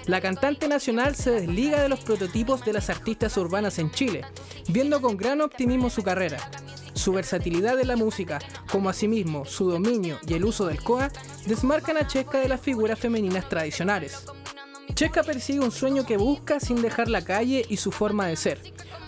La 0.07 0.21
cantante 0.21 0.69
nacional 0.69 1.17
se 1.17 1.33
desliga 1.33 1.83
de 1.83 1.89
los 1.89 2.01
prototipos 2.01 2.65
de 2.65 2.73
las 2.73 2.91
artistas 2.91 3.37
urbanas 3.37 3.81
en 3.81 3.91
Chile, 3.91 4.25
viendo 4.69 5.01
con 5.01 5.17
gran 5.17 5.41
optimismo 5.41 5.91
su 5.91 6.03
carrera. 6.03 6.39
Su 6.95 7.13
versatilidad 7.13 7.79
en 7.81 7.89
la 7.89 7.97
música, 7.97 8.39
como 8.71 8.89
asimismo 8.89 9.45
su 9.45 9.71
dominio 9.71 10.19
y 10.27 10.35
el 10.35 10.45
uso 10.45 10.67
del 10.67 10.83
COA, 10.83 11.11
desmarcan 11.47 11.97
a 11.97 12.07
Chesca 12.07 12.39
de 12.39 12.49
las 12.49 12.61
figuras 12.61 12.99
femeninas 12.99 13.49
tradicionales. 13.49 14.25
Chesca 14.95 15.25
persigue 15.25 15.61
un 15.61 15.73
sueño 15.73 16.07
que 16.07 16.17
busca 16.17 16.61
sin 16.61 16.81
dejar 16.81 17.09
la 17.09 17.23
calle 17.23 17.67
y 17.69 17.77
su 17.77 17.91
forma 17.91 18.27
de 18.29 18.37
ser, 18.37 18.61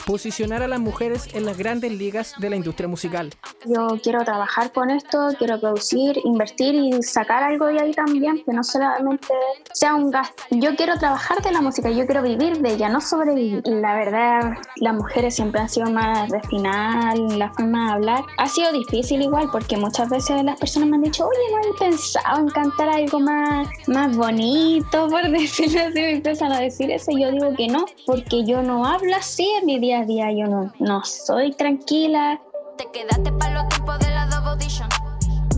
posicionar 0.07 0.63
a 0.63 0.69
las 0.69 0.81
mujeres 0.81 1.29
en 1.35 1.45
las 1.47 1.57
grandes 1.57 1.93
ligas 1.93 2.35
de 2.39 2.51
la 2.51 2.57
industria 2.57 2.89
musical. 2.89 3.31
Yo 3.67 3.99
quiero 4.03 4.25
trabajar 4.25 4.73
con 4.73 4.91
esto, 4.91 5.29
quiero 5.39 5.61
producir, 5.61 6.19
invertir 6.25 6.75
y 6.75 7.03
sacar 7.03 7.43
algo 7.43 7.67
de 7.67 7.81
ahí 7.81 7.93
también, 7.93 8.43
que 8.45 8.53
no 8.53 8.63
solamente 8.63 9.29
sea 9.73 9.95
un 9.95 10.11
gasto. 10.11 10.43
Yo 10.51 10.77
quiero 10.77 10.99
trabajar 10.99 11.43
de 11.43 11.53
la 11.53 11.61
música, 11.61 11.91
yo 11.91 12.07
quiero 12.07 12.23
vivir 12.23 12.59
de 12.59 12.75
ella, 12.75 12.89
no 12.89 13.01
sobrevivir. 13.01 13.63
La 13.67 13.95
verdad, 13.95 14.53
las 14.77 14.95
mujeres 14.95 15.35
siempre 15.35 15.61
han 15.61 15.69
sido 15.69 15.91
más 15.91 16.29
refinadas, 16.31 17.19
la 17.37 17.53
forma 17.53 17.87
de 17.87 17.93
hablar. 17.93 18.25
Ha 18.39 18.47
sido 18.47 18.73
difícil 18.73 19.23
igual, 19.23 19.49
porque 19.51 19.77
muchas 19.77 20.09
veces 20.09 20.43
las 20.45 20.59
personas 20.59 20.89
me 20.89 20.97
han 20.97 21.03
dicho, 21.03 21.27
oye, 21.27 21.39
no 21.53 21.75
he 21.75 21.79
pensado 21.79 22.41
en 22.41 22.49
cantar 22.49 22.89
algo 22.89 23.21
más, 23.21 23.69
más 23.87 24.17
bonito, 24.17 25.09
por 25.09 25.29
decirlo 25.31 25.81
así, 25.81 26.01
me 26.01 26.13
empiezan 26.13 26.53
a 26.53 26.61
decir 26.61 26.91
eso. 26.91 27.11
Y 27.11 27.23
yo 27.23 27.31
digo 27.31 27.55
que 27.57 27.69
no, 27.69 27.85
porque 28.07 28.45
yo 28.45 28.63
no 28.63 28.85
hablo 28.87 29.15
así 29.17 29.49
en 29.59 29.67
mi 29.67 29.79
día 29.79 29.98
a 29.99 30.05
día, 30.05 30.31
yo 30.33 30.47
no, 30.47 30.73
no 30.79 31.05
soy 31.05 31.53
tranquila. 31.53 32.41
Te 32.77 32.87
quedaste 32.93 33.33
para 33.33 33.55
los 33.63 33.69
tiempos 33.69 33.99
de 33.99 34.11
la 34.11 34.27
Double 34.27 34.53
Edition. 34.63 34.89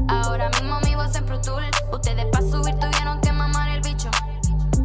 Ahora 0.08 0.48
mismo 0.50 0.80
mi 0.80 0.94
voz 0.94 1.14
en 1.16 1.24
Pro 1.26 1.40
Tool. 1.40 1.62
Ustedes 1.92 2.24
para 2.32 2.46
subir 2.46 2.74
tuvieron 2.76 3.20
que 3.20 3.32
mamar 3.32 3.68
el 3.70 3.80
bicho. 3.82 4.10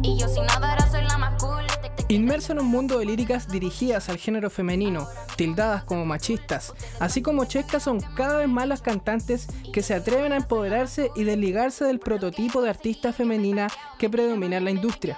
Y 0.02 0.18
yo 0.18 0.28
sin 0.28 0.44
nada 0.46 0.70
ahora 0.72 0.86
soy 0.90 1.02
la 1.04 1.16
más 1.18 1.42
cool. 1.42 1.64
Te- 1.80 1.90
te- 2.04 2.14
Inmerso 2.14 2.52
en 2.52 2.60
un 2.60 2.66
mundo 2.66 2.98
de 2.98 3.06
líricas 3.06 3.48
dirigidas 3.48 4.08
al 4.10 4.18
género 4.18 4.50
femenino, 4.50 5.08
tildadas 5.36 5.84
como 5.84 6.04
machistas, 6.04 6.72
así 7.00 7.22
como 7.22 7.44
chescas 7.46 7.82
son 7.82 8.00
cada 8.14 8.36
vez 8.38 8.48
más 8.48 8.68
las 8.68 8.82
cantantes 8.82 9.48
que 9.72 9.82
se 9.82 9.94
atreven 9.94 10.32
a 10.32 10.36
empoderarse 10.36 11.10
y 11.16 11.24
desligarse 11.24 11.84
del 11.84 11.98
prototipo 11.98 12.60
de 12.62 12.70
artista 12.70 13.12
femenina 13.12 13.68
que 13.98 14.08
predomina 14.10 14.58
en 14.58 14.64
la 14.64 14.70
industria. 14.70 15.16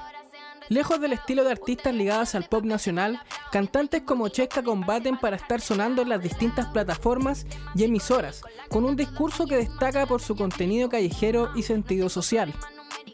Lejos 0.69 1.01
del 1.01 1.15
estilo 1.15 1.45
de 1.45 1.53
artistas 1.53 1.95
ligadas 1.95 2.35
al 2.35 2.45
pop 2.45 2.65
nacional, 2.65 3.23
cantantes 3.51 4.03
como 4.03 4.29
Chesca 4.29 4.63
combaten 4.63 5.17
para 5.17 5.37
estar 5.37 5.63
sonando 5.63 6.03
en 6.03 6.11
las 6.11 6.23
distintas 6.23 6.67
plataformas 6.67 7.47
y 7.75 7.85
emisoras, 7.85 8.43
con 8.69 8.85
un 8.85 8.95
discurso 8.95 9.47
que 9.47 9.57
destaca 9.57 10.05
por 10.05 10.21
su 10.21 10.37
contenido 10.37 10.91
callejero 10.91 11.51
y 11.55 11.63
sentido 11.63 12.11
social. 12.11 12.53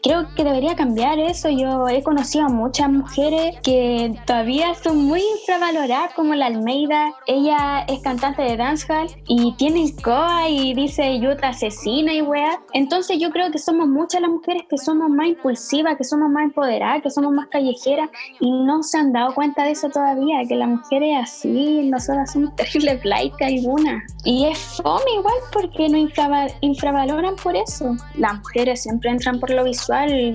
Creo 0.03 0.27
que 0.35 0.43
debería 0.43 0.75
cambiar 0.75 1.19
eso. 1.19 1.49
Yo 1.49 1.87
he 1.87 2.01
conocido 2.03 2.45
a 2.45 2.49
muchas 2.49 2.89
mujeres 2.89 3.57
que 3.63 4.13
todavía 4.25 4.73
son 4.75 5.05
muy 5.05 5.21
infravaloradas, 5.39 6.13
como 6.13 6.33
la 6.35 6.47
Almeida. 6.47 7.13
Ella 7.27 7.85
es 7.87 7.99
cantante 7.99 8.41
de 8.41 8.57
dancehall 8.57 9.07
y 9.27 9.53
tiene 9.57 9.93
coa 10.03 10.47
y 10.49 10.73
dice 10.73 11.19
yo 11.19 11.35
te 11.37 11.45
asesina 11.45 12.13
y 12.13 12.21
weá. 12.21 12.59
Entonces 12.73 13.17
yo 13.19 13.29
creo 13.31 13.51
que 13.51 13.57
somos 13.59 13.87
muchas 13.87 14.21
las 14.21 14.29
mujeres 14.29 14.63
que 14.69 14.77
somos 14.77 15.09
más 15.09 15.27
impulsivas, 15.27 15.97
que 15.97 16.03
somos 16.03 16.29
más 16.29 16.43
empoderadas, 16.45 17.01
que 17.01 17.09
somos 17.09 17.31
más 17.33 17.47
callejeras 17.47 18.09
y 18.39 18.51
no 18.51 18.83
se 18.83 18.97
han 18.97 19.13
dado 19.13 19.33
cuenta 19.33 19.63
de 19.63 19.71
eso 19.71 19.89
todavía, 19.89 20.39
que 20.47 20.55
la 20.55 20.67
mujer 20.67 21.03
es 21.03 21.17
así, 21.23 21.81
nosotras 21.89 22.31
somos 22.33 22.55
terribles 22.55 23.01
blight 23.03 23.33
algunas. 23.41 24.03
Y 24.23 24.45
es 24.45 24.57
fome 24.81 25.03
igual 25.19 25.35
porque 25.51 25.87
nos 25.89 26.01
infrava- 26.01 26.51
infravaloran 26.61 27.35
por 27.35 27.55
eso. 27.55 27.95
Las 28.17 28.35
mujeres 28.39 28.83
siempre 28.83 29.09
entran 29.11 29.39
por 29.39 29.49
lo 29.51 29.63
visual, 29.63 29.84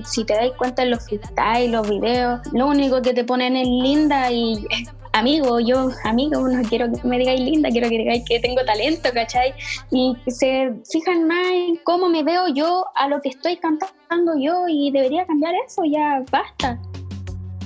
si 0.05 0.25
te 0.25 0.33
dais 0.33 0.53
cuenta 0.57 0.83
en 0.83 0.91
los 0.91 1.05
freestyle, 1.05 1.71
los 1.71 1.89
videos, 1.89 2.41
lo 2.53 2.67
único 2.67 3.01
que 3.01 3.13
te 3.13 3.23
ponen 3.23 3.55
es 3.55 3.67
linda 3.67 4.31
y 4.31 4.65
amigo, 5.13 5.59
yo, 5.59 5.89
amigo, 6.03 6.47
no 6.47 6.61
quiero 6.63 6.91
que 6.91 7.07
me 7.07 7.19
digáis 7.19 7.41
linda, 7.41 7.69
quiero 7.69 7.89
que 7.89 7.97
digáis 7.97 8.23
que 8.27 8.39
tengo 8.39 8.63
talento, 8.65 9.09
¿cachai? 9.13 9.53
Y 9.91 10.15
se 10.27 10.73
fijan 10.91 11.27
más 11.27 11.45
en 11.51 11.77
cómo 11.83 12.09
me 12.09 12.23
veo 12.23 12.47
yo 12.53 12.85
a 12.95 13.07
lo 13.07 13.21
que 13.21 13.29
estoy 13.29 13.57
cantando 13.57 14.33
yo 14.39 14.65
y 14.67 14.91
debería 14.91 15.25
cambiar 15.25 15.53
eso, 15.65 15.83
ya 15.85 16.23
basta. 16.31 16.79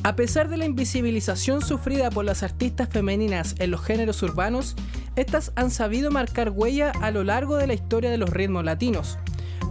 A 0.03 0.15
pesar 0.15 0.49
de 0.49 0.57
la 0.57 0.65
invisibilización 0.65 1.61
sufrida 1.63 2.11
por 2.11 2.25
las 2.25 2.43
artistas 2.43 2.89
femeninas 2.89 3.55
en 3.57 3.71
los 3.71 3.83
géneros 3.83 4.21
urbanos, 4.21 4.75
estas 5.15 5.51
han 5.55 5.71
sabido 5.71 6.11
marcar 6.11 6.51
huella 6.51 6.91
a 7.01 7.09
lo 7.09 7.23
largo 7.23 7.57
de 7.57 7.65
la 7.65 7.73
historia 7.73 8.11
de 8.11 8.17
los 8.17 8.29
ritmos 8.29 8.63
latinos. 8.63 9.17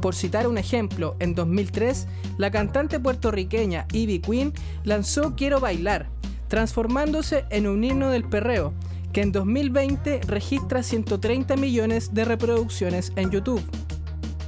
Por 0.05 0.15
citar 0.15 0.47
un 0.47 0.59
ejemplo, 0.59 1.17
en 1.19 1.35
2003, 1.35 2.07
la 2.37 2.51
cantante 2.51 3.01
puertorriqueña 3.01 3.87
Ivy 3.91 4.19
Queen 4.19 4.53
lanzó 4.83 5.35
Quiero 5.35 5.61
Bailar, 5.61 6.11
transformándose 6.49 7.47
en 7.49 7.67
un 7.67 7.83
himno 7.83 8.11
del 8.11 8.23
perreo, 8.23 8.75
que 9.15 9.23
en 9.23 9.33
2020 9.33 10.21
registra 10.27 10.83
130 10.83 11.57
millones 11.57 12.13
de 12.13 12.27
reproducciones 12.27 13.15
en 13.17 13.31
YouTube. 13.31 13.65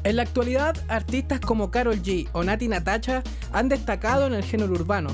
En 0.04 0.16
la 0.16 0.24
actualidad, 0.24 0.76
artistas 0.88 1.40
como 1.40 1.70
Carol 1.70 2.02
G 2.02 2.28
o 2.34 2.44
Nati 2.44 2.68
Natacha 2.68 3.22
han 3.50 3.70
destacado 3.70 4.26
en 4.26 4.34
el 4.34 4.44
género 4.44 4.74
urbano. 4.74 5.08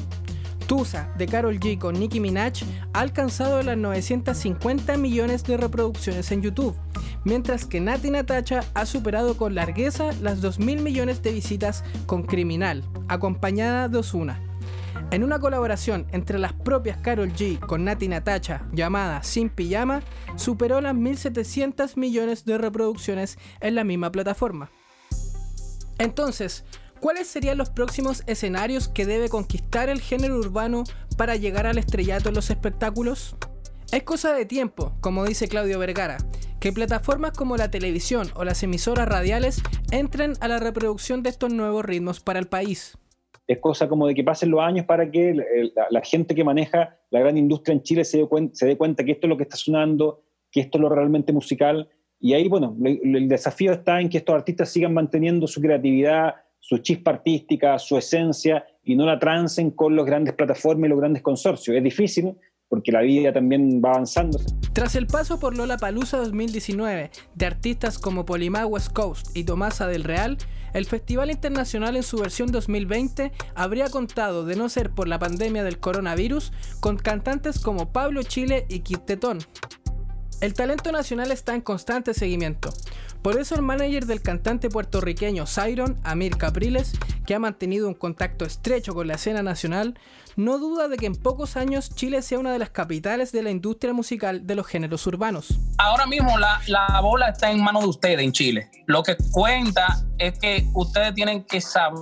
Tusa 0.67 1.13
de 1.17 1.27
Carol 1.27 1.59
G 1.59 1.79
con 1.79 1.99
Nicki 1.99 2.21
Minaj 2.21 2.65
ha 2.93 3.01
alcanzado 3.01 3.63
las 3.63 3.77
950 3.77 4.97
millones 4.97 5.45
de 5.45 5.57
reproducciones 5.57 6.31
en 6.33 6.43
YouTube, 6.43 6.77
mientras 7.25 7.67
que 7.67 7.81
Nati 7.81 8.11
Natacha 8.11 8.65
ha 8.75 8.87
superado 8.87 9.37
con 9.37 9.55
largueza 9.55 10.13
las 10.21 10.43
2.000 10.43 10.81
millones 10.81 11.23
de 11.23 11.33
visitas 11.33 11.85
con 12.07 12.23
Criminal, 12.23 12.85
acompañada 13.09 13.89
de 13.89 13.99
Ozuna. 13.99 14.41
En 15.11 15.25
una 15.25 15.39
colaboración 15.39 16.07
entre 16.13 16.39
las 16.39 16.55
propias 16.55 16.97
Carol 16.99 17.33
G 17.33 17.59
con 17.59 17.85
Nati 17.85 18.09
Natacha 18.09 18.67
llamada 18.73 19.23
Sin 19.23 19.51
Pijama, 19.51 20.03
superó 20.37 20.81
las 20.81 20.95
1.700 20.95 21.97
millones 21.97 22.45
de 22.45 22.57
reproducciones 22.57 23.39
en 23.61 23.75
la 23.75 23.85
misma 23.85 24.11
plataforma. 24.11 24.71
Entonces, 25.99 26.65
¿cuáles 27.03 27.27
serían 27.27 27.59
los 27.59 27.69
próximos 27.69 28.23
escenarios 28.29 28.89
que 28.89 29.05
debe 29.05 29.29
conquistar 29.29 29.89
el 29.89 30.01
género 30.01 30.39
urbano 30.39 30.85
para 31.19 31.35
llegar 31.35 31.67
al 31.67 31.77
estrellato 31.77 32.29
en 32.29 32.37
los 32.37 32.49
espectáculos? 32.49 33.35
Es 33.93 34.05
cosa 34.05 34.33
de 34.33 34.47
tiempo, 34.47 34.95
como 35.01 35.25
dice 35.25 35.49
Claudio 35.49 35.81
Vergara, 35.81 36.17
que 36.61 36.73
plataformas 36.73 37.33
como 37.33 37.57
la 37.57 37.73
televisión 37.73 38.29
o 38.37 38.45
las 38.45 38.63
emisoras 38.63 39.09
radiales 39.09 39.61
entren 39.91 40.35
a 40.41 40.47
la 40.47 40.61
reproducción 40.61 41.25
de 41.25 41.31
estos 41.31 41.53
nuevos 41.53 41.85
ritmos 41.85 42.21
para 42.21 42.39
el 42.39 42.47
país. 42.47 42.97
es 43.49 43.59
cosa 43.59 43.89
como 43.89 44.07
de 44.07 44.15
que 44.15 44.23
pasen 44.23 44.51
los 44.53 44.61
años 44.61 44.87
para 44.87 45.11
que 45.11 45.35
la, 45.91 46.01
gente 46.03 46.37
que 46.37 46.45
maneja 46.45 46.97
la 47.11 47.19
gran 47.19 47.37
industria 47.37 47.75
en 47.75 47.83
Chile 47.83 48.05
se 48.05 48.19
dé, 48.19 48.25
cuen- 48.25 48.51
se 48.55 48.65
dé 48.67 48.77
cuenta 48.79 49.05
que 49.05 49.11
esto 49.13 49.27
es 49.27 49.29
lo 49.29 49.37
que 49.37 49.43
está 49.43 49.57
sonando, 49.57 50.23
que 50.53 50.61
esto 50.61 50.79
es 50.79 50.83
lo 50.83 50.89
realmente 50.89 51.33
musical. 51.33 51.89
Y 52.21 52.35
ahí, 52.35 52.47
bueno, 52.49 52.77
el 52.85 53.29
desafío 53.29 53.73
está 53.73 54.01
en 54.01 54.09
que 54.09 54.19
estos 54.19 54.35
artistas 54.37 54.71
sigan 54.71 54.95
manteniendo 54.95 55.49
su 55.49 55.61
creatividad, 55.61 56.37
su 56.63 56.79
chispa 56.79 57.11
artística, 57.11 57.79
su 57.79 57.99
esencia, 57.99 58.65
y 58.85 58.97
no 58.97 59.05
la 59.05 59.19
trancen 59.19 59.73
con 59.73 59.97
las 59.97 60.07
grandes 60.07 60.35
plataformas 60.35 60.87
y 60.87 60.91
los 60.91 61.01
grandes 61.01 61.23
consorcios. 61.23 61.77
Es 61.77 61.83
difícil 61.83 62.35
porque 62.69 62.93
la 62.93 63.03
vida 63.03 63.33
también 63.33 63.83
va 63.85 63.91
avanzando. 63.91 64.39
Tras 64.73 64.97
el 64.97 65.07
paso 65.07 65.39
por 65.39 65.57
Lola 65.57 65.77
Palusa 65.77 66.17
2019 66.17 67.11
de 67.35 67.47
artistas 67.47 67.99
como 67.99 68.25
Polimá 68.25 68.65
West 68.65 68.93
Coast 68.93 69.37
y 69.37 69.45
Tomasa 69.45 69.87
del 69.87 70.05
Real, 70.05 70.39
el 70.73 70.87
Festival 70.87 71.31
Internacional 71.31 71.97
en 71.97 72.03
su 72.03 72.17
versión 72.17 72.51
2020 72.51 73.33
habría 73.55 73.91
contado, 73.91 74.47
de 74.47 74.57
no 74.57 74.69
ser 74.69 74.91
por 74.91 75.07
la 75.07 75.19
pandemia 75.19 75.65
del 75.65 75.81
coronavirus, 75.81 76.53
con 76.81 76.97
cantantes 76.97 77.59
como 77.59 77.93
Pablo 77.93 78.23
Chile 78.23 78.65
y 78.71 78.81
Kid 78.81 79.01
Tetón. 79.01 79.41
El 80.43 80.55
talento 80.55 80.91
nacional 80.91 81.31
está 81.31 81.55
en 81.55 81.61
constante 81.61 82.15
seguimiento. 82.15 82.75
Por 83.23 83.39
eso 83.39 83.55
el 83.55 83.63
manager 83.63 84.07
del 84.07 84.21
cantante 84.21 84.69
puertorriqueño 84.69 85.47
Siron, 85.47 85.97
Amir 86.03 86.37
Capriles, 86.37 86.95
que 87.25 87.37
ha 87.37 87.39
mantenido 87.39 87.87
un 87.87 87.95
contacto 87.95 88.45
estrecho 88.45 88.93
con 88.93 89.07
la 89.07 89.15
escena 89.15 89.45
nacional, 89.45 89.97
no 90.35 90.59
duda 90.59 90.89
de 90.89 90.97
que 90.97 91.07
en 91.07 91.15
pocos 91.15 91.57
años 91.57 91.95
Chile 91.95 92.23
sea 92.23 92.41
una 92.41 92.53
de 92.53 92.59
las 92.59 92.71
capitales 92.71 93.31
de 93.31 93.45
la 93.45 93.53
industria 93.53 93.93
musical 93.93 94.45
de 94.45 94.57
los 94.57 94.67
géneros 94.67 95.07
urbanos. 95.07 95.61
ahora 95.79 96.07
mismo 96.07 96.37
la, 96.37 96.61
la 96.67 97.01
bola 97.01 97.29
está 97.29 97.53
en 97.53 97.63
manos 97.63 97.85
de 97.85 97.89
ustedes 97.91 98.19
en 98.19 98.33
Chile. 98.33 98.69
Lo 98.87 99.05
que 99.05 99.17
cuenta 99.31 100.05
es 100.19 100.37
que 100.41 100.67
ustedes 100.75 101.15
tienen 101.15 101.45
que 101.45 101.61
saber 101.61 102.01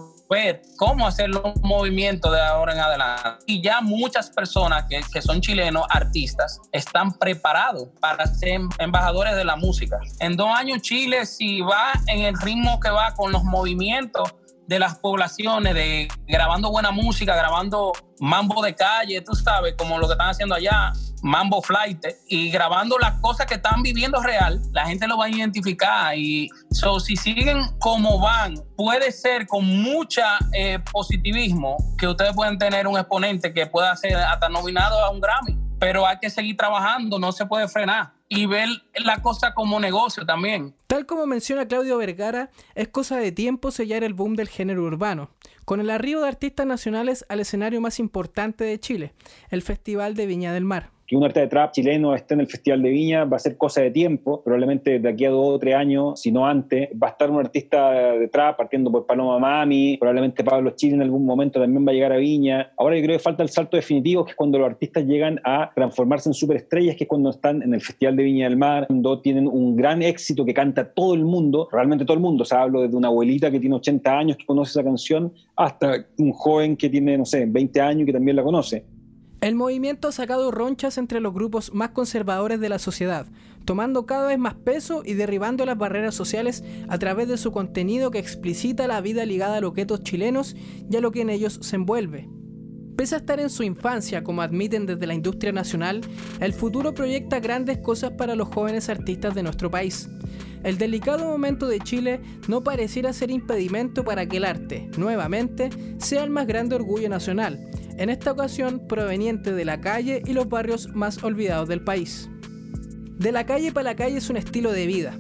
cómo 0.76 1.06
hacer 1.06 1.28
los 1.28 1.56
movimientos 1.62 2.32
de 2.32 2.40
ahora 2.40 2.72
en 2.72 2.80
adelante. 2.80 3.44
Y 3.46 3.60
ya 3.62 3.80
muchas 3.80 4.30
personas 4.30 4.84
que, 4.88 5.00
que 5.12 5.20
son 5.20 5.40
chilenos, 5.40 5.84
artistas, 5.90 6.60
están 6.72 7.12
preparados 7.12 7.88
para 8.00 8.26
ser 8.26 8.60
embajadores 8.78 9.34
de 9.34 9.44
la 9.44 9.56
música. 9.56 9.98
En 10.20 10.36
dos 10.36 10.48
años 10.56 10.82
Chile, 10.82 11.26
si 11.26 11.60
va 11.60 11.92
en 12.06 12.20
el 12.20 12.38
ritmo 12.40 12.78
que 12.78 12.90
va 12.90 13.12
con 13.14 13.32
los 13.32 13.42
movimientos, 13.42 14.32
de 14.70 14.78
las 14.78 14.94
poblaciones, 14.98 15.74
de 15.74 16.06
grabando 16.28 16.70
buena 16.70 16.92
música, 16.92 17.34
grabando 17.34 17.90
mambo 18.20 18.62
de 18.62 18.72
calle, 18.72 19.20
tú 19.20 19.34
sabes, 19.34 19.74
como 19.76 19.98
lo 19.98 20.06
que 20.06 20.12
están 20.12 20.28
haciendo 20.28 20.54
allá, 20.54 20.92
mambo 21.24 21.60
flight, 21.60 22.06
y 22.28 22.52
grabando 22.52 22.96
las 22.96 23.20
cosas 23.20 23.46
que 23.46 23.54
están 23.54 23.82
viviendo 23.82 24.22
real, 24.22 24.62
la 24.70 24.86
gente 24.86 25.08
lo 25.08 25.18
va 25.18 25.24
a 25.24 25.28
identificar. 25.28 26.16
Y 26.16 26.48
so, 26.70 27.00
si 27.00 27.16
siguen 27.16 27.64
como 27.80 28.20
van, 28.20 28.54
puede 28.76 29.10
ser 29.10 29.48
con 29.48 29.64
mucha 29.64 30.38
eh, 30.52 30.78
positivismo 30.92 31.76
que 31.98 32.06
ustedes 32.06 32.32
pueden 32.36 32.56
tener 32.56 32.86
un 32.86 32.96
exponente 32.96 33.52
que 33.52 33.66
pueda 33.66 33.96
ser 33.96 34.14
hasta 34.14 34.48
nominado 34.48 35.04
a 35.04 35.10
un 35.10 35.20
Grammy. 35.20 35.69
Pero 35.80 36.06
hay 36.06 36.18
que 36.20 36.30
seguir 36.30 36.56
trabajando, 36.56 37.18
no 37.18 37.32
se 37.32 37.46
puede 37.46 37.66
frenar. 37.66 38.12
Y 38.28 38.46
ver 38.46 38.68
la 38.94 39.20
cosa 39.22 39.54
como 39.54 39.80
negocio 39.80 40.24
también. 40.24 40.74
Tal 40.86 41.06
como 41.06 41.26
menciona 41.26 41.66
Claudio 41.66 41.98
Vergara, 41.98 42.50
es 42.76 42.88
cosa 42.88 43.16
de 43.16 43.32
tiempo 43.32 43.72
sellar 43.72 44.04
el 44.04 44.14
boom 44.14 44.36
del 44.36 44.48
género 44.48 44.84
urbano, 44.84 45.30
con 45.64 45.80
el 45.80 45.90
arribo 45.90 46.20
de 46.20 46.28
artistas 46.28 46.66
nacionales 46.66 47.24
al 47.28 47.40
escenario 47.40 47.80
más 47.80 47.98
importante 47.98 48.62
de 48.62 48.78
Chile, 48.78 49.14
el 49.48 49.62
Festival 49.62 50.14
de 50.14 50.26
Viña 50.26 50.52
del 50.52 50.64
Mar. 50.64 50.90
Que 51.10 51.16
un 51.16 51.24
artista 51.24 51.40
de 51.40 51.48
trap 51.48 51.72
chileno 51.72 52.14
esté 52.14 52.34
en 52.34 52.40
el 52.40 52.46
Festival 52.46 52.82
de 52.82 52.88
Viña 52.90 53.24
va 53.24 53.34
a 53.34 53.40
ser 53.40 53.56
cosa 53.56 53.82
de 53.82 53.90
tiempo, 53.90 54.44
probablemente 54.44 55.00
de 55.00 55.08
aquí 55.08 55.24
a 55.24 55.30
dos 55.30 55.56
o 55.56 55.58
tres 55.58 55.74
años, 55.74 56.20
si 56.20 56.30
no 56.30 56.46
antes, 56.46 56.88
va 56.90 57.08
a 57.08 57.10
estar 57.10 57.28
un 57.28 57.40
artista 57.40 57.90
de 58.12 58.28
trap 58.28 58.56
partiendo 58.56 58.92
por 58.92 59.06
Paloma 59.06 59.40
Mami, 59.40 59.96
probablemente 59.96 60.44
Pablo 60.44 60.70
Chile 60.76 60.94
en 60.94 61.02
algún 61.02 61.26
momento 61.26 61.58
también 61.58 61.84
va 61.84 61.90
a 61.90 61.94
llegar 61.94 62.12
a 62.12 62.16
Viña. 62.16 62.70
Ahora 62.78 62.96
yo 62.96 63.02
creo 63.02 63.16
que 63.16 63.24
falta 63.24 63.42
el 63.42 63.48
salto 63.48 63.76
definitivo, 63.76 64.24
que 64.24 64.30
es 64.30 64.36
cuando 64.36 64.60
los 64.60 64.70
artistas 64.70 65.04
llegan 65.04 65.40
a 65.42 65.72
transformarse 65.74 66.28
en 66.28 66.34
superestrellas, 66.34 66.94
que 66.94 67.02
es 67.02 67.08
cuando 67.08 67.30
están 67.30 67.60
en 67.60 67.74
el 67.74 67.80
Festival 67.80 68.14
de 68.14 68.22
Viña 68.22 68.48
del 68.48 68.56
Mar, 68.56 68.86
cuando 68.86 69.20
tienen 69.20 69.48
un 69.48 69.74
gran 69.74 70.02
éxito 70.02 70.44
que 70.44 70.54
canta 70.54 70.92
todo 70.92 71.14
el 71.14 71.24
mundo, 71.24 71.68
realmente 71.72 72.04
todo 72.04 72.14
el 72.14 72.22
mundo, 72.22 72.42
o 72.44 72.46
sea, 72.46 72.62
hablo 72.62 72.82
desde 72.82 72.96
una 72.96 73.08
abuelita 73.08 73.50
que 73.50 73.58
tiene 73.58 73.74
80 73.74 74.16
años 74.16 74.36
que 74.36 74.46
conoce 74.46 74.70
esa 74.70 74.84
canción, 74.84 75.32
hasta 75.56 76.06
un 76.18 76.30
joven 76.30 76.76
que 76.76 76.88
tiene, 76.88 77.18
no 77.18 77.24
sé, 77.24 77.46
20 77.46 77.80
años 77.80 78.06
que 78.06 78.12
también 78.12 78.36
la 78.36 78.44
conoce. 78.44 78.84
El 79.40 79.54
movimiento 79.54 80.08
ha 80.08 80.12
sacado 80.12 80.50
ronchas 80.50 80.98
entre 80.98 81.18
los 81.18 81.32
grupos 81.32 81.72
más 81.72 81.90
conservadores 81.90 82.60
de 82.60 82.68
la 82.68 82.78
sociedad, 82.78 83.26
tomando 83.64 84.04
cada 84.04 84.26
vez 84.26 84.38
más 84.38 84.54
peso 84.54 85.02
y 85.02 85.14
derribando 85.14 85.64
las 85.64 85.78
barreras 85.78 86.14
sociales 86.14 86.62
a 86.88 86.98
través 86.98 87.26
de 87.26 87.38
su 87.38 87.50
contenido 87.50 88.10
que 88.10 88.18
explicita 88.18 88.86
la 88.86 89.00
vida 89.00 89.24
ligada 89.24 89.56
a 89.56 89.60
los 89.62 89.72
guetos 89.72 90.02
chilenos 90.02 90.54
y 90.90 90.94
a 90.94 91.00
lo 91.00 91.10
que 91.10 91.22
en 91.22 91.30
ellos 91.30 91.58
se 91.62 91.76
envuelve. 91.76 92.28
Pese 92.96 93.14
a 93.14 93.18
estar 93.18 93.40
en 93.40 93.48
su 93.48 93.62
infancia, 93.62 94.22
como 94.22 94.42
admiten 94.42 94.84
desde 94.84 95.06
la 95.06 95.14
industria 95.14 95.52
nacional, 95.52 96.02
el 96.40 96.52
futuro 96.52 96.92
proyecta 96.92 97.40
grandes 97.40 97.78
cosas 97.78 98.10
para 98.10 98.34
los 98.34 98.48
jóvenes 98.48 98.90
artistas 98.90 99.34
de 99.34 99.42
nuestro 99.42 99.70
país. 99.70 100.10
El 100.62 100.76
delicado 100.76 101.24
momento 101.24 101.68
de 101.68 101.80
Chile 101.80 102.20
no 102.46 102.62
pareciera 102.62 103.12
ser 103.12 103.30
impedimento 103.30 104.04
para 104.04 104.26
que 104.26 104.36
el 104.36 104.44
arte, 104.44 104.90
nuevamente, 104.98 105.70
sea 105.98 106.22
el 106.22 106.30
más 106.30 106.46
grande 106.46 106.74
orgullo 106.74 107.08
nacional, 107.08 107.70
en 107.96 108.10
esta 108.10 108.32
ocasión 108.32 108.86
proveniente 108.86 109.52
de 109.52 109.64
la 109.64 109.80
calle 109.80 110.22
y 110.26 110.32
los 110.34 110.48
barrios 110.48 110.88
más 110.94 111.22
olvidados 111.24 111.68
del 111.68 111.82
país. 111.82 112.28
De 113.18 113.32
la 113.32 113.46
calle 113.46 113.72
para 113.72 113.90
la 113.90 113.96
calle 113.96 114.18
es 114.18 114.28
un 114.28 114.36
estilo 114.36 114.72
de 114.72 114.86
vida. 114.86 115.18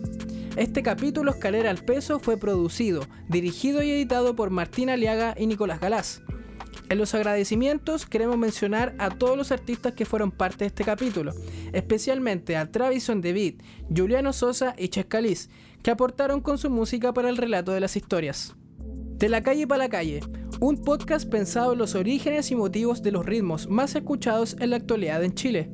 Este 0.56 0.82
capítulo 0.82 1.30
Escalera 1.30 1.70
al 1.70 1.84
Peso 1.84 2.18
fue 2.18 2.36
producido, 2.36 3.06
dirigido 3.28 3.82
y 3.82 3.90
editado 3.90 4.36
por 4.36 4.50
Martín 4.50 4.90
Aliaga 4.90 5.34
y 5.38 5.46
Nicolás 5.46 5.80
Galás. 5.80 6.22
En 6.88 6.98
los 6.98 7.14
agradecimientos 7.14 8.04
queremos 8.04 8.36
mencionar 8.36 8.94
a 8.98 9.10
todos 9.10 9.36
los 9.36 9.52
artistas 9.52 9.92
que 9.92 10.04
fueron 10.04 10.32
parte 10.32 10.64
de 10.64 10.66
este 10.66 10.84
capítulo, 10.84 11.32
especialmente 11.72 12.56
a 12.56 12.70
Travison 12.70 13.20
David, 13.20 13.62
Juliano 13.94 14.32
Sosa 14.32 14.74
y 14.76 14.88
Chescaliz, 14.88 15.50
que 15.82 15.90
aportaron 15.90 16.40
con 16.40 16.58
su 16.58 16.68
música 16.68 17.12
para 17.12 17.28
el 17.28 17.36
relato 17.36 17.72
de 17.72 17.80
las 17.80 17.96
historias. 17.96 18.54
De 19.20 19.28
la 19.28 19.42
calle 19.42 19.66
para 19.66 19.84
la 19.84 19.88
calle, 19.88 20.20
un 20.60 20.82
podcast 20.82 21.28
pensado 21.28 21.74
en 21.74 21.78
los 21.78 21.94
orígenes 21.94 22.50
y 22.50 22.56
motivos 22.56 23.02
de 23.02 23.12
los 23.12 23.24
ritmos 23.24 23.68
más 23.68 23.94
escuchados 23.94 24.56
en 24.58 24.70
la 24.70 24.76
actualidad 24.76 25.22
en 25.22 25.34
Chile. 25.34 25.70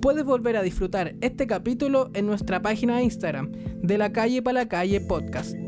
Puedes 0.00 0.24
volver 0.24 0.56
a 0.56 0.62
disfrutar 0.62 1.14
este 1.20 1.46
capítulo 1.46 2.10
en 2.12 2.26
nuestra 2.26 2.60
página 2.60 2.96
de 2.96 3.04
Instagram, 3.04 3.52
de 3.82 3.98
la 3.98 4.12
calle 4.12 4.42
para 4.42 4.60
la 4.60 4.68
calle 4.68 5.00
podcast. 5.00 5.61